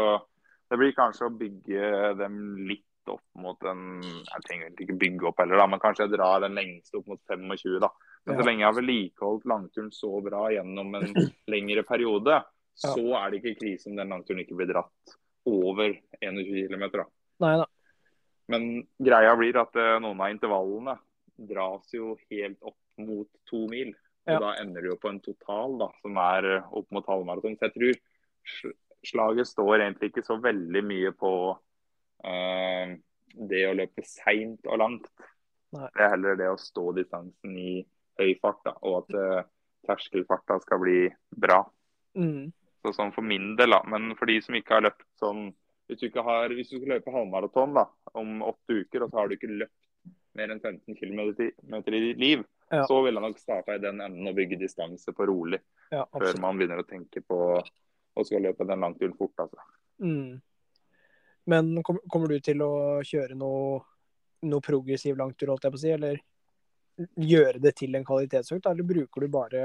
det 0.70 0.80
blir 0.80 0.96
kanskje 0.96 1.28
å 1.28 1.36
bygge 1.38 1.92
dem 2.20 2.38
litt 2.68 2.86
opp 3.12 3.24
mot 3.36 3.66
en 3.68 4.00
Jeg 4.00 4.44
trenger 4.46 4.66
egentlig 4.66 4.86
ikke 4.86 5.00
bygge 5.02 5.26
opp 5.28 5.42
heller, 5.42 5.60
da, 5.60 5.66
men 5.68 5.82
kanskje 5.82 6.06
jeg 6.06 6.14
drar 6.14 6.40
den 6.40 6.56
lengste 6.56 7.00
opp 7.00 7.10
mot 7.12 7.20
25, 7.28 7.76
da. 7.84 7.90
Men 8.24 8.38
så 8.38 8.46
lenge 8.48 8.62
jeg 8.62 8.70
har 8.70 8.78
vedlikeholdt 8.78 9.50
langturen 9.50 9.90
så 9.92 10.10
bra 10.24 10.46
gjennom 10.54 10.94
en 10.96 11.12
lengre 11.54 11.84
periode, 11.84 12.40
så 12.74 13.04
er 13.20 13.30
det 13.30 13.42
ikke 13.42 13.58
krise 13.60 13.90
om 13.90 13.98
den 14.00 14.10
langturen 14.10 14.40
ikke 14.42 14.56
blir 14.58 14.72
dratt 14.72 15.16
over 15.44 15.92
21 16.24 16.70
km. 16.72 16.86
Da. 16.96 17.04
Nei 17.44 17.56
da. 17.60 17.68
Men 18.52 18.70
greia 19.00 19.36
blir 19.40 19.56
at 19.60 19.76
eh, 19.80 19.98
noen 20.04 20.20
av 20.20 20.32
intervallene 20.32 20.96
dras 21.48 21.92
jo 21.94 22.14
helt 22.30 22.60
opp 22.64 22.80
mot 23.00 23.28
to 23.48 23.64
mil. 23.70 23.92
Og 24.24 24.32
Ja. 24.32 24.38
da 24.40 24.54
ender 24.62 24.80
du 24.80 24.88
jo 24.88 24.96
på 24.96 25.10
en 25.10 25.20
total 25.20 25.78
da, 25.78 25.90
som 26.00 26.16
er 26.16 26.46
eh, 26.56 26.68
opp 26.72 26.90
mot 26.90 27.06
halvmaraton. 27.06 27.56
Så 27.58 27.68
jeg 27.68 27.74
tror 27.74 28.74
slaget 29.04 29.48
står 29.50 29.82
egentlig 29.82 30.10
ikke 30.12 30.24
så 30.24 30.38
veldig 30.40 30.82
mye 30.84 31.12
på 31.12 31.32
eh, 32.24 32.94
det 33.34 33.62
å 33.68 33.74
løpe 33.76 34.04
seint 34.06 34.64
og 34.66 34.80
langt. 34.80 35.10
Nei. 35.74 35.88
Det 35.92 36.04
er 36.06 36.14
heller 36.14 36.38
det 36.38 36.48
å 36.52 36.60
stå 36.60 36.92
distansen 36.96 37.58
i 37.58 37.84
høy 38.20 38.34
fart, 38.40 38.60
da, 38.64 38.76
og 38.86 39.02
at 39.02 39.16
eh, 39.18 39.48
terskelfarta 39.88 40.60
skal 40.62 40.80
bli 40.80 40.98
bra. 41.36 41.60
Mm. 42.16 42.52
Så 42.84 42.92
sånn 42.94 43.12
for 43.16 43.26
min 43.26 43.54
del, 43.58 43.74
da. 43.74 43.82
Men 43.90 44.14
for 44.16 44.30
de 44.30 44.38
som 44.44 44.56
ikke 44.56 44.76
har 44.78 44.84
løpt 44.88 45.06
sånn 45.20 45.48
Hvis 45.84 45.98
du, 46.00 46.06
ikke 46.06 46.22
har, 46.24 46.48
hvis 46.48 46.70
du 46.70 46.78
skal 46.78 46.94
løpe 46.94 47.12
halvmaraton 47.12 47.74
da, 47.76 47.82
om 48.16 48.38
åtte 48.40 48.72
uker, 48.72 49.02
og 49.04 49.10
så 49.10 49.18
har 49.18 49.28
du 49.28 49.34
ikke 49.36 49.50
løpt 49.52 49.74
mer 50.32 50.48
enn 50.54 50.62
15 50.62 50.96
km 50.96 51.18
i 51.20 52.00
ditt 52.00 52.22
liv, 52.22 52.40
Ja. 52.74 52.86
så 52.88 53.00
ville 53.04 53.20
jeg 53.20 53.30
nok 53.30 53.38
starta 53.40 53.74
i 53.76 53.82
den 53.82 54.00
enden 54.04 54.28
og 54.30 54.36
bygge 54.36 54.58
distanse 54.60 55.12
på 55.14 55.26
rolig, 55.30 55.60
Ja, 55.92 56.04
før 56.10 56.38
man 56.42 56.58
begynner 56.58 56.82
å 56.82 56.88
tenke 56.88 57.22
på 57.22 57.38
å 57.60 58.24
skal 58.26 58.42
løpe 58.46 58.66
den 58.66 58.80
langturen 58.84 59.16
fort. 59.18 59.34
altså. 59.38 59.62
Mm. 60.02 60.40
Men 61.46 61.82
kom, 61.84 61.98
kommer 62.10 62.28
du 62.32 62.38
til 62.40 62.62
å 62.64 63.02
kjøre 63.04 63.36
noe, 63.36 63.80
noe 64.48 64.64
progressiv 64.64 65.16
langtur, 65.20 65.52
holdt 65.52 65.66
jeg 65.66 65.74
på 65.74 65.80
å 65.80 65.82
si, 65.82 65.90
eller 65.94 66.20
gjøre 67.18 67.60
det 67.60 67.74
til 67.76 67.94
en 67.98 68.04
kvalitetsøkt, 68.06 68.66
eller 68.70 68.86
bruker 68.86 69.20
du 69.24 69.28
bare 69.28 69.64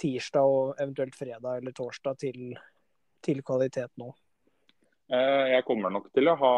tirsdag 0.00 0.48
og 0.48 0.80
eventuelt 0.80 1.16
fredag 1.16 1.60
eller 1.60 1.72
torsdag 1.76 2.18
til, 2.20 2.52
til 3.24 3.42
kvalitet 3.44 3.90
nå? 4.00 4.12
Eh, 5.10 5.56
Jeg 5.56 5.64
kommer 5.66 5.90
nok 5.92 6.10
til 6.14 6.28
å 6.30 6.36
ha 6.38 6.54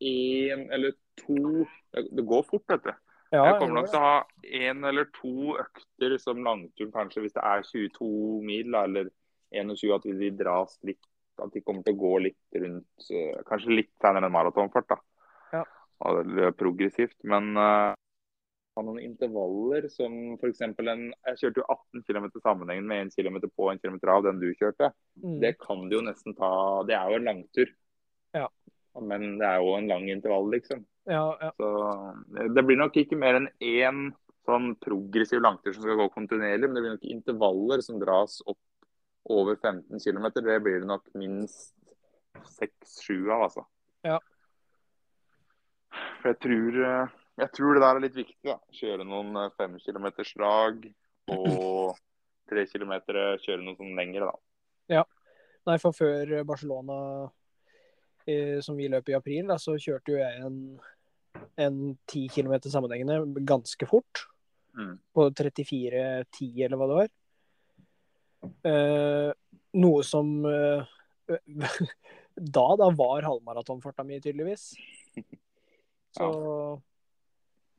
én 0.00 0.66
eller 0.72 0.96
to 1.16 1.64
Det 1.92 2.08
det 2.12 2.24
går 2.28 2.42
fort, 2.44 2.64
vet 2.68 2.84
du. 2.84 2.92
Ja, 3.34 3.42
Jeg 3.48 3.58
kommer 3.58 3.80
nok 3.80 3.90
til 3.90 3.98
å 3.98 4.06
ha 4.06 4.18
én 4.44 4.86
eller 4.86 5.08
to 5.16 5.56
økter 5.58 6.14
som 6.22 6.44
langtur, 6.46 6.92
kanskje 6.94 7.24
hvis 7.24 7.34
det 7.34 7.42
er 7.42 7.64
22 7.66 8.08
mil 8.46 8.76
eller 8.78 9.10
21, 9.50 9.94
at 9.96 10.06
de 10.20 10.30
dras 10.38 10.78
litt. 10.86 11.02
At 11.42 11.52
de 11.52 11.60
kommer 11.60 11.84
til 11.84 11.96
å 11.96 12.00
gå 12.00 12.12
litt 12.24 12.56
rundt 12.56 13.10
eh, 13.12 13.42
Kanskje 13.44 13.74
litt 13.74 13.90
senere 14.00 14.30
enn 14.30 14.32
maratonfart. 14.32 14.94
da. 14.94 15.62
Eller 16.06 16.54
progressivt. 16.56 17.16
Men 17.28 17.50
uh, 17.56 17.92
noen 18.76 19.00
intervaller 19.00 19.88
som 19.92 20.36
f.eks. 20.36 20.62
en 20.64 20.74
Jeg 20.76 21.40
kjørte 21.40 21.62
jo 21.62 21.66
18 21.72 22.04
km 22.08 22.26
sammenhengende 22.40 22.88
med 22.88 23.06
1 23.08 23.16
km 23.16 23.38
på 23.48 23.68
og 23.68 23.72
1 23.74 23.84
km 23.84 23.98
av 24.12 24.26
den 24.28 24.40
du 24.42 24.50
kjørte. 24.54 24.92
Mm. 25.22 25.38
Det 25.44 25.54
kan 25.60 25.86
du 25.88 25.98
jo 25.98 26.04
nesten 26.04 26.36
ta 26.36 26.50
Det 26.88 26.96
er 26.96 27.12
jo 27.12 27.20
en 27.20 27.30
langtur. 27.30 27.72
Ja. 28.36 28.50
Men 29.00 29.36
det 29.40 29.48
er 29.48 29.60
jo 29.60 29.76
en 29.76 29.88
lang 29.92 30.08
intervall, 30.12 30.50
liksom. 30.52 30.84
Ja, 31.06 31.26
ja. 31.40 31.50
Så 31.56 32.46
det 32.54 32.64
blir 32.66 32.78
nok 32.80 32.96
ikke 32.98 33.18
mer 33.18 33.38
enn 33.38 33.50
én 33.62 34.08
sånn 34.46 34.72
progressiv 34.82 35.42
langtur 35.42 35.74
som 35.74 35.84
skal 35.84 35.98
gå 36.00 36.08
kontinuerlig, 36.14 36.68
men 36.68 36.78
det 36.78 36.82
blir 36.84 36.96
nok 36.96 37.10
intervaller 37.10 37.82
som 37.84 38.00
dras 38.02 38.40
opp 38.46 38.60
over 39.30 39.58
15 39.58 40.00
km. 40.02 40.30
Det 40.34 40.60
blir 40.62 40.80
det 40.82 40.90
nok 40.90 41.06
minst 41.18 41.74
6-7 42.58 43.30
av, 43.32 43.46
altså. 43.48 43.66
Ja. 44.06 44.18
For 46.20 46.32
jeg 46.32 46.40
tror, 46.42 46.80
jeg 47.42 47.52
tror 47.56 47.74
det 47.74 47.84
der 47.84 47.98
er 47.98 48.04
litt 48.04 48.18
viktig. 48.18 48.42
da. 48.46 48.58
Kjøre 48.80 49.06
noen 49.06 49.38
5 49.58 49.78
km 49.82 50.10
slag 50.26 50.86
og 51.34 51.96
3 52.50 52.66
km 52.70 52.94
kjøre 53.42 53.62
noe 53.62 53.78
sånn 53.78 53.96
lengre, 53.98 54.30
da. 54.30 54.36
Ja. 54.98 55.06
Nei, 55.66 55.80
for 55.82 55.96
før 55.96 56.36
Barcelona, 56.46 56.96
eh, 58.26 58.60
som 58.62 58.76
vi 58.78 58.86
løp 58.90 59.08
i 59.10 59.16
april, 59.18 59.48
da, 59.50 59.56
så 59.58 59.74
kjørte 59.74 60.14
jo 60.14 60.20
jeg 60.20 60.44
en, 60.46 60.60
en 61.56 61.96
10 62.10 62.28
km 62.34 62.58
sammenhengende 62.66 63.44
ganske 63.48 63.88
fort. 63.88 64.26
Mm. 64.76 64.98
På 65.14 65.30
34,10 65.30 66.64
eller 66.64 66.80
hva 66.80 66.90
det 66.90 66.98
var. 67.00 67.14
Eh, 68.70 69.30
noe 69.80 70.02
som 70.06 70.34
eh, 70.46 70.96
da, 72.58 72.66
da 72.76 72.90
var 72.90 73.26
halvmaratonfarta 73.26 74.04
mi, 74.04 74.20
tydeligvis. 74.20 74.74
Så 76.16 76.28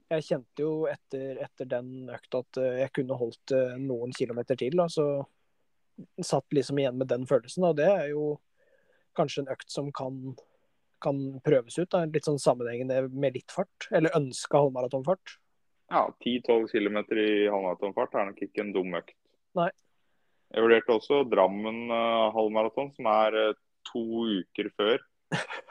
jeg 0.08 0.23
kjente 0.23 0.63
jo 0.63 0.71
etter, 0.89 1.39
etter 1.43 1.67
den 1.69 2.12
økta 2.13 2.41
at 2.43 2.60
eh, 2.62 2.82
jeg 2.84 2.93
kunne 2.99 3.17
holdt 3.19 3.53
eh, 3.56 3.75
noen 3.82 4.13
kilometer 4.15 4.60
til. 4.60 4.77
Da, 4.80 4.88
så 4.91 5.25
satt 6.23 6.53
liksom 6.53 6.80
igjen 6.80 6.99
med 6.99 7.10
den 7.12 7.25
følelsen. 7.27 7.65
Og 7.67 7.75
det 7.80 7.88
er 7.91 8.12
jo 8.13 8.38
kanskje 9.17 9.43
en 9.43 9.51
økt 9.56 9.73
som 9.73 9.89
kan, 9.95 10.21
kan 11.03 11.19
prøves 11.45 11.77
ut. 11.79 11.89
Da. 11.93 12.05
Litt 12.05 12.27
sånn 12.27 12.41
sammenhengende 12.41 13.03
med 13.12 13.38
litt 13.38 13.53
fart. 13.53 13.89
Eller 13.91 14.15
ønska 14.17 14.62
halvmaratonfart. 14.62 15.38
Ja, 15.91 16.07
10-12 16.25 16.67
km 16.71 16.97
i 17.15 17.47
halvmaratonfart 17.47 18.15
er 18.15 18.31
nok 18.31 18.41
ikke 18.43 18.63
en 18.65 18.73
dum 18.75 18.97
økt. 18.99 19.15
Nei. 19.57 19.69
Jeg 20.53 20.63
vurderte 20.63 20.95
også 20.95 21.21
Drammen 21.27 21.88
uh, 21.91 22.31
halvmaraton, 22.36 22.91
som 22.95 23.07
er 23.12 23.38
uh, 23.51 23.53
to 23.88 24.03
uker 24.39 24.71
før. 24.79 24.99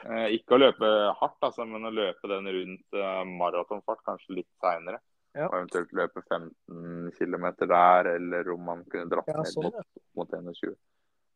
Uh, 0.05 0.27
ikke 0.37 0.57
å 0.57 0.61
løpe 0.61 0.89
hardt, 1.21 1.37
altså, 1.45 1.65
men 1.69 1.85
å 1.89 1.93
løpe 1.93 2.29
den 2.29 2.49
rundt 2.57 2.99
maratonfart, 3.37 4.03
kanskje 4.05 4.41
litt 4.41 4.51
seinere. 4.61 5.01
Ja. 5.37 5.47
Og 5.51 5.59
eventuelt 5.59 5.91
løpe 5.93 6.23
15 6.25 7.11
km 7.17 7.47
der, 7.61 8.11
eller 8.15 8.53
om 8.53 8.63
man 8.65 8.85
kunne 8.89 9.09
dratt 9.11 9.29
Ja, 9.29 9.41
ned 9.43 9.53
sånn, 9.53 9.67
mot, 9.69 9.99
mot 10.17 10.33
21. 10.33 10.73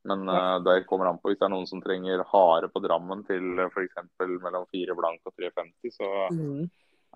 Men 0.09 0.23
uh, 0.29 0.57
der 0.65 0.83
kommer 0.89 1.05
an 1.11 1.19
på 1.21 1.29
hvis 1.29 1.37
det 1.37 1.45
er 1.45 1.53
noen 1.53 1.67
som 1.69 1.81
trenger 1.83 2.23
hare 2.31 2.69
på 2.73 2.81
Drammen 2.81 3.21
til 3.27 3.59
uh, 3.59 3.67
f.eks. 3.69 3.99
mellom 4.41 4.65
4 4.73 4.95
blank 4.97 5.27
og 5.29 5.35
3,50, 5.37 5.91
så 5.93 6.07
Mm. 6.33 6.69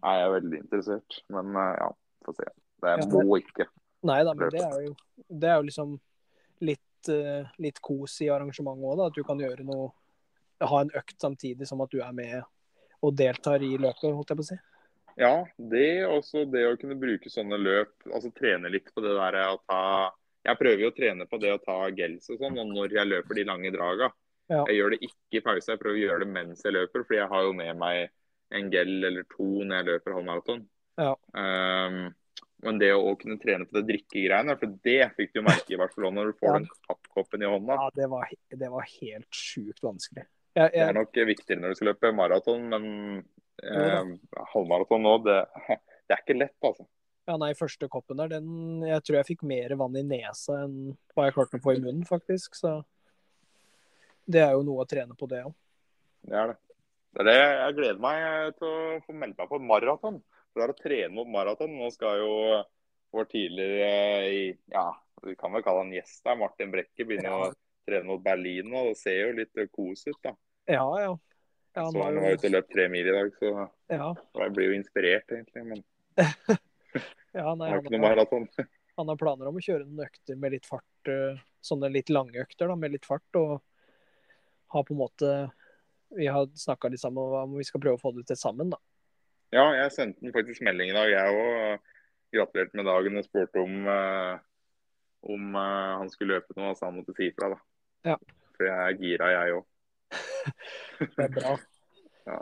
er 0.03 0.19
jeg 0.19 0.33
veldig 0.35 0.59
interessert. 0.59 1.19
Men 1.33 1.55
uh, 1.55 1.71
ja, 1.79 1.89
få 2.25 2.35
se. 2.37 2.49
Det 2.83 2.97
Ja, 2.99 3.07
må 3.09 3.39
ikke. 3.39 3.65
Nei 4.05 4.19
da, 4.27 4.35
men 4.37 4.51
det 4.53 4.61
er 4.61 4.81
jo, 4.85 4.95
det 5.29 5.49
er 5.49 5.55
jo 5.57 5.65
liksom 5.65 5.95
litt, 6.61 7.09
uh, 7.09 7.47
litt 7.57 7.81
kos 7.81 8.19
i 8.21 8.29
arrangementet 8.29 8.85
òg. 8.85 9.05
At 9.07 9.17
du 9.17 9.23
kan 9.23 9.41
gjøre 9.41 9.65
noe 9.65 9.91
Ha 10.63 10.77
en 10.85 10.91
økt 10.95 11.17
samtidig 11.19 11.65
som 11.67 11.81
at 11.83 11.91
du 11.91 11.97
er 11.99 12.13
med 12.15 12.37
og 13.03 13.11
deltar 13.19 13.59
i 13.59 13.73
løpet, 13.75 14.13
holdt 14.15 14.29
jeg 14.31 14.37
på 14.39 14.43
å 14.45 14.47
si. 14.47 14.55
Ja, 15.19 15.33
det 15.57 16.05
også 16.07 16.45
det 16.47 16.61
å 16.69 16.77
kunne 16.79 16.95
bruke 16.95 17.27
sånne 17.29 17.57
løp, 17.59 17.91
altså 18.07 18.31
trene 18.31 18.71
litt 18.71 18.87
på 18.95 19.03
det 19.03 19.11
der 19.17 19.35
å 19.51 19.57
ta 19.67 19.81
Jeg 20.45 20.60
prøver 20.60 20.84
jo 20.86 20.91
å 20.91 20.95
trene 20.95 21.25
på 21.29 21.39
det 21.41 21.53
å 21.55 21.62
ta 21.63 21.79
gels 21.95 22.29
og 22.29 22.41
sånn, 22.41 22.60
og 22.62 22.69
når 22.69 22.93
jeg 22.99 23.10
løper 23.10 23.39
de 23.39 23.47
lange 23.49 23.71
draga. 23.73 24.12
Ja. 24.51 24.62
Jeg 24.69 24.77
gjør 24.77 24.93
det 24.93 24.99
ikke 25.08 25.39
i 25.39 25.43
pause, 25.45 25.71
jeg 25.71 25.81
prøver 25.81 25.97
å 25.97 26.03
gjøre 26.03 26.21
det 26.21 26.34
mens 26.36 26.62
jeg 26.62 26.75
løper, 26.75 27.05
fordi 27.08 27.17
jeg 27.17 27.31
har 27.31 27.47
jo 27.47 27.55
med 27.58 27.79
meg 27.81 28.03
en 28.53 28.69
gel 28.73 28.91
eller 29.10 29.25
to 29.31 29.47
når 29.63 29.79
jeg 29.79 29.88
løper 29.89 30.17
halvmaraton. 30.19 30.62
Ja. 31.01 31.15
Um, 31.34 32.13
men 32.65 32.79
det 32.81 32.91
å 32.95 33.13
kunne 33.19 33.38
trene 33.41 33.67
på 33.67 33.77
det 33.79 33.86
drikkegreiene, 33.89 34.55
for 34.60 34.77
det 34.86 34.99
fikk 35.17 35.34
du 35.36 35.41
merke 35.45 35.75
i 35.75 35.79
Barcelona 35.79 36.21
når 36.21 36.31
du 36.31 36.39
får 36.39 36.51
Ja. 36.51 36.60
den 36.60 36.69
pappkoppen 36.88 37.43
i 37.43 37.49
hånda. 37.51 37.77
Ja, 37.81 37.89
det 37.97 38.10
var, 38.10 38.29
det 38.49 38.69
var 38.71 38.88
helt 39.01 39.31
sjukt 39.34 39.81
vanskelig. 39.84 40.25
Jeg, 40.55 40.71
Det 40.71 40.86
er 40.86 40.93
nok 40.95 41.17
viktigere 41.27 41.60
når 41.62 41.73
du 41.73 41.75
skal 41.75 41.89
løpe 41.91 42.13
maraton, 42.15 42.69
men 42.71 42.86
eh, 43.63 44.13
halvmaraton 44.53 45.03
nå, 45.03 45.17
det, 45.25 45.41
det 46.08 46.15
er 46.15 46.21
ikke 46.23 46.38
lett, 46.39 46.58
altså. 46.62 46.88
Ja, 47.25 47.38
nei, 47.41 47.53
første 47.57 47.88
koppen 47.89 48.19
der, 48.21 48.35
den 48.35 48.83
Jeg 48.85 49.01
tror 49.05 49.19
jeg 49.19 49.29
fikk 49.31 49.45
mer 49.49 49.73
vann 49.79 49.97
i 49.97 50.03
nesa 50.05 50.59
enn 50.65 50.93
hva 51.15 51.27
jeg 51.27 51.35
klarte 51.38 51.57
å 51.57 51.63
få 51.63 51.73
i 51.73 51.81
munnen, 51.81 52.05
faktisk. 52.05 52.57
Så 52.59 52.77
det 54.29 54.43
er 54.43 54.53
jo 54.53 54.65
noe 54.65 54.85
å 54.85 54.89
trene 54.89 55.17
på, 55.17 55.29
det 55.29 55.43
òg. 55.47 55.55
Det 56.25 56.38
er 56.41 56.53
det. 56.53 56.61
Det 57.15 57.23
er 57.23 57.29
det 57.29 57.35
jeg 57.39 57.75
gleder 57.77 57.99
meg 58.03 58.55
til 58.59 58.67
å 58.67 59.01
få 59.05 59.13
melde 59.15 59.39
meg 59.39 59.51
på 59.51 59.59
maraton. 59.63 60.21
For 60.51 60.61
det 60.61 60.65
er 60.65 60.73
å 60.73 60.79
trene 60.81 61.13
mot 61.15 61.29
maraton. 61.31 61.75
Nå 61.79 61.89
skal 61.93 62.19
jo 62.19 62.33
vår 63.15 63.29
tidligere 63.31 64.31
i, 64.31 64.41
ja, 64.73 64.89
vi 65.23 65.35
kan 65.39 65.53
vel 65.55 65.63
kalle 65.63 65.85
han 65.85 65.93
gjest 65.95 66.25
der, 66.25 66.38
Martin 66.39 66.73
Brekke, 66.73 67.05
begynne 67.05 67.31
Ja. 67.31 67.47
å 67.47 67.88
trene 67.88 68.09
mot 68.09 68.23
Berlin 68.23 68.69
nå. 68.69 68.89
Det 68.89 68.97
ser 68.99 69.21
jo 69.21 69.31
litt 69.39 69.71
kos 69.71 70.05
ut, 70.09 70.19
da. 70.23 70.35
Ja, 70.67 70.85
ja. 70.99 71.15
ja 71.77 71.88
så 71.88 71.97
har 72.01 72.11
han 72.11 72.21
var 72.21 72.38
ute 72.38 72.49
og 72.49 72.55
løp 72.57 72.71
tre 72.73 72.88
mil 72.91 73.07
i 73.07 73.15
dag, 73.15 73.31
så 73.39 73.51
ja, 73.89 74.13
jeg 74.41 74.55
blir 74.57 74.71
jo 74.71 74.79
inspirert, 74.81 75.31
egentlig. 75.31 75.65
Men 75.71 75.83
ja, 77.35 77.51
nei, 77.59 77.69
han, 77.69 78.03
har, 78.03 78.21
han 78.99 79.11
har 79.11 79.19
planer 79.19 79.49
om 79.49 79.57
å 79.59 79.63
kjøre 79.63 79.83
noen 79.85 80.05
økter 80.07 80.37
med 80.39 80.55
litt 80.55 80.67
fart. 80.69 81.09
eh, 81.11 81.41
Sånne 81.65 81.89
litt 81.89 82.11
lange 82.13 82.37
økter 82.43 82.69
da, 82.69 82.75
med 82.79 82.93
litt 82.93 83.07
fart. 83.09 83.27
Og 83.39 83.57
har 84.75 84.83
på 84.85 84.93
en 84.93 84.99
måte 85.01 85.29
Vi 86.15 86.27
har 86.29 86.45
snakka 86.53 86.91
litt 86.93 87.01
sammen 87.01 87.33
om 87.41 87.55
vi 87.57 87.65
skal 87.65 87.81
prøve 87.83 87.97
å 87.97 88.01
få 88.01 88.11
det 88.15 88.27
til 88.29 88.37
sammen, 88.39 88.69
da. 88.71 88.79
Ja, 89.55 89.65
jeg 89.77 89.91
sendte 89.95 90.21
den 90.23 90.33
faktisk 90.35 90.63
melding 90.65 90.91
i 90.91 90.95
dag, 90.95 91.09
jeg 91.11 91.39
òg. 91.41 91.85
Gratulerte 92.35 92.77
med 92.79 92.87
dagen 92.87 93.19
og 93.19 93.25
spurte 93.27 93.61
om, 93.61 93.75
eh, 93.91 94.37
om 95.33 95.55
eh, 95.55 95.91
han 96.01 96.11
skulle 96.13 96.37
løpe 96.37 96.55
noe, 96.59 96.73
så 96.75 96.87
han 96.89 96.99
måtte 96.99 97.15
si 97.17 97.29
ifra. 97.31 97.51
da. 97.55 97.59
Ja. 98.11 98.17
For 98.55 98.67
jeg 98.69 98.79
er 98.85 98.99
gira, 99.01 99.31
jeg 99.33 99.57
òg. 99.59 99.65
Det 101.17 101.25
er 101.27 101.33
bra. 101.35 101.55
Ja. 102.29 102.39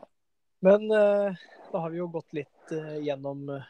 Men 0.64 0.88
da 1.74 1.80
har 1.82 1.90
vi 1.90 1.98
jo 1.98 2.06
gått 2.14 2.36
litt 2.38 2.74
gjennom 3.04 3.48
eh, 3.50 3.66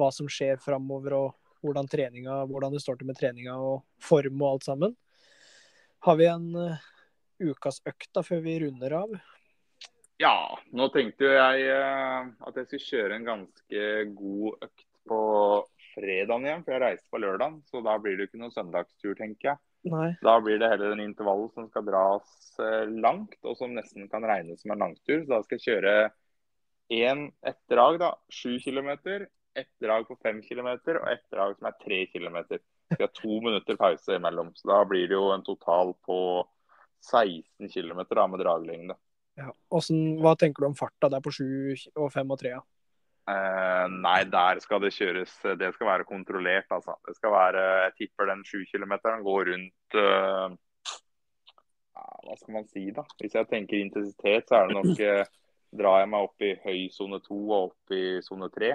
hva 0.00 0.10
som 0.14 0.28
skjer 0.30 0.60
framover, 0.62 1.16
og 1.18 1.64
hvordan, 1.64 1.88
treninga, 1.90 2.42
hvordan 2.48 2.74
det 2.74 2.82
står 2.82 3.00
til 3.00 3.10
med 3.10 3.18
treninga 3.20 3.56
og 3.60 3.82
form 4.02 4.40
og 4.40 4.54
alt 4.54 4.68
sammen. 4.70 4.96
Har 6.06 6.16
vi 6.16 6.28
en 6.32 6.48
uh, 6.56 6.86
ukas 7.40 7.82
økt 7.88 8.08
da, 8.16 8.24
før 8.24 8.40
vi 8.46 8.56
runder 8.64 8.96
av? 9.02 9.18
Ja, 10.20 10.36
nå 10.76 10.88
tenkte 10.92 11.28
jo 11.28 11.34
jeg 11.36 11.68
uh, 11.76 12.30
at 12.48 12.56
jeg 12.56 12.68
skulle 12.68 12.86
kjøre 12.86 13.18
en 13.18 13.28
ganske 13.28 13.84
god 14.16 14.64
økt 14.68 14.86
på 15.10 15.20
fredagen 15.94 16.46
igjen, 16.46 16.62
for 16.64 16.76
jeg 16.76 16.82
reiser 16.84 17.06
på 17.12 17.20
lørdag. 17.22 17.58
Så 17.68 17.82
da 17.84 17.96
blir 18.00 18.16
det 18.16 18.24
jo 18.24 18.30
ikke 18.30 18.40
noen 18.42 18.54
søndagstur, 18.54 19.14
tenker 19.18 19.52
jeg. 19.52 19.62
Nei. 19.90 20.10
Da 20.20 20.36
blir 20.44 20.60
det 20.60 20.68
heller 20.68 20.92
en 20.94 21.02
intervall 21.02 21.46
som 21.54 21.68
skal 21.70 21.86
dras 21.86 22.32
eh, 22.60 22.88
langt, 23.00 23.38
og 23.44 23.56
som 23.56 23.72
nesten 23.76 24.10
kan 24.12 24.26
regnes 24.28 24.60
som 24.62 24.74
en 24.74 24.84
langtur. 24.84 25.22
Så 25.22 25.30
da 25.32 25.40
skal 25.44 25.58
jeg 25.58 25.66
kjøre 25.66 25.94
én 27.00 27.28
ett 27.46 27.60
drag, 27.72 28.00
da. 28.02 28.14
Sju 28.32 28.58
kilometer. 28.62 29.28
Ett 29.60 29.72
drag 29.84 30.08
på 30.08 30.16
fem 30.22 30.40
kilometer, 30.42 31.00
og 31.00 31.12
ett 31.12 31.26
drag 31.32 31.56
som 31.58 31.68
er 31.70 31.76
tre 31.84 32.00
kilometer. 32.12 32.62
Vi 32.90 33.02
har 33.02 33.12
to 33.14 33.40
minutter 33.44 33.78
pause 33.78 34.16
imellom. 34.16 34.50
Så 34.58 34.68
da 34.70 34.80
blir 34.88 35.06
det 35.08 35.14
jo 35.18 35.30
en 35.34 35.46
total 35.46 35.94
på 36.06 36.18
16 37.06 37.68
km 37.68 38.02
med 38.02 38.42
draglengde. 38.42 38.96
Ja. 39.38 39.52
Hvordan, 39.72 40.18
hva 40.20 40.34
tenker 40.36 40.64
du 40.64 40.70
om 40.70 40.76
farta 40.76 41.08
der 41.12 41.22
på 41.24 41.32
7 41.32 41.44
og 41.96 42.10
5 42.12 42.34
og 42.34 42.40
3? 42.42 42.54
Ja? 42.56 42.62
Eh, 43.30 43.86
nei, 44.02 44.24
der 44.32 44.58
skal 44.64 44.80
det 44.82 44.94
kjøres 44.96 45.32
Det 45.60 45.68
skal 45.74 45.86
være 45.86 46.08
kontrollert, 46.08 46.66
altså. 46.72 46.96
Det 47.06 47.14
skal 47.18 47.34
være 47.34 47.64
Jeg 47.84 47.92
tipper 47.98 48.30
den 48.30 48.42
sju 48.48 48.64
kilometeren 48.70 49.22
går 49.22 49.52
rundt 49.52 49.98
eh, 50.00 50.56
Hva 52.24 52.38
skal 52.40 52.56
man 52.56 52.66
si, 52.72 52.88
da? 52.96 53.04
Hvis 53.20 53.36
jeg 53.36 53.48
tenker 53.52 53.78
intensitet, 53.78 54.48
så 54.48 54.62
er 54.62 54.70
det 54.70 54.78
nok 54.78 55.04
eh, 55.04 55.28
Drar 55.78 56.00
jeg 56.00 56.10
meg 56.10 56.26
opp 56.26 56.42
i 56.42 56.54
høy 56.64 56.88
sone 56.90 57.20
to 57.22 57.38
og 57.44 57.68
opp 57.68 57.94
i 57.94 58.18
sone 58.26 58.48
tre 58.50 58.72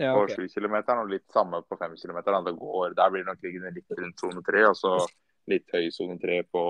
Ja, 0.00 0.14
på 0.16 0.22
7 0.32 0.46
km 0.48 0.78
og 0.96 1.10
litt 1.12 1.26
samme 1.34 1.58
på 1.68 1.76
5 1.76 1.92
kilometer. 2.00 2.32
Det 2.46 2.54
går, 2.56 2.94
der 2.96 3.10
blir 3.12 3.24
nok 3.26 3.42
liggende 3.44 3.72
litt 3.76 3.90
rundt 3.98 4.16
sone 4.22 4.40
3, 4.46 4.62
og 4.70 4.76
så 4.78 4.92
litt 5.50 5.68
høy 5.74 5.90
sone 5.92 6.16
3 6.22 6.38
på 6.48 6.62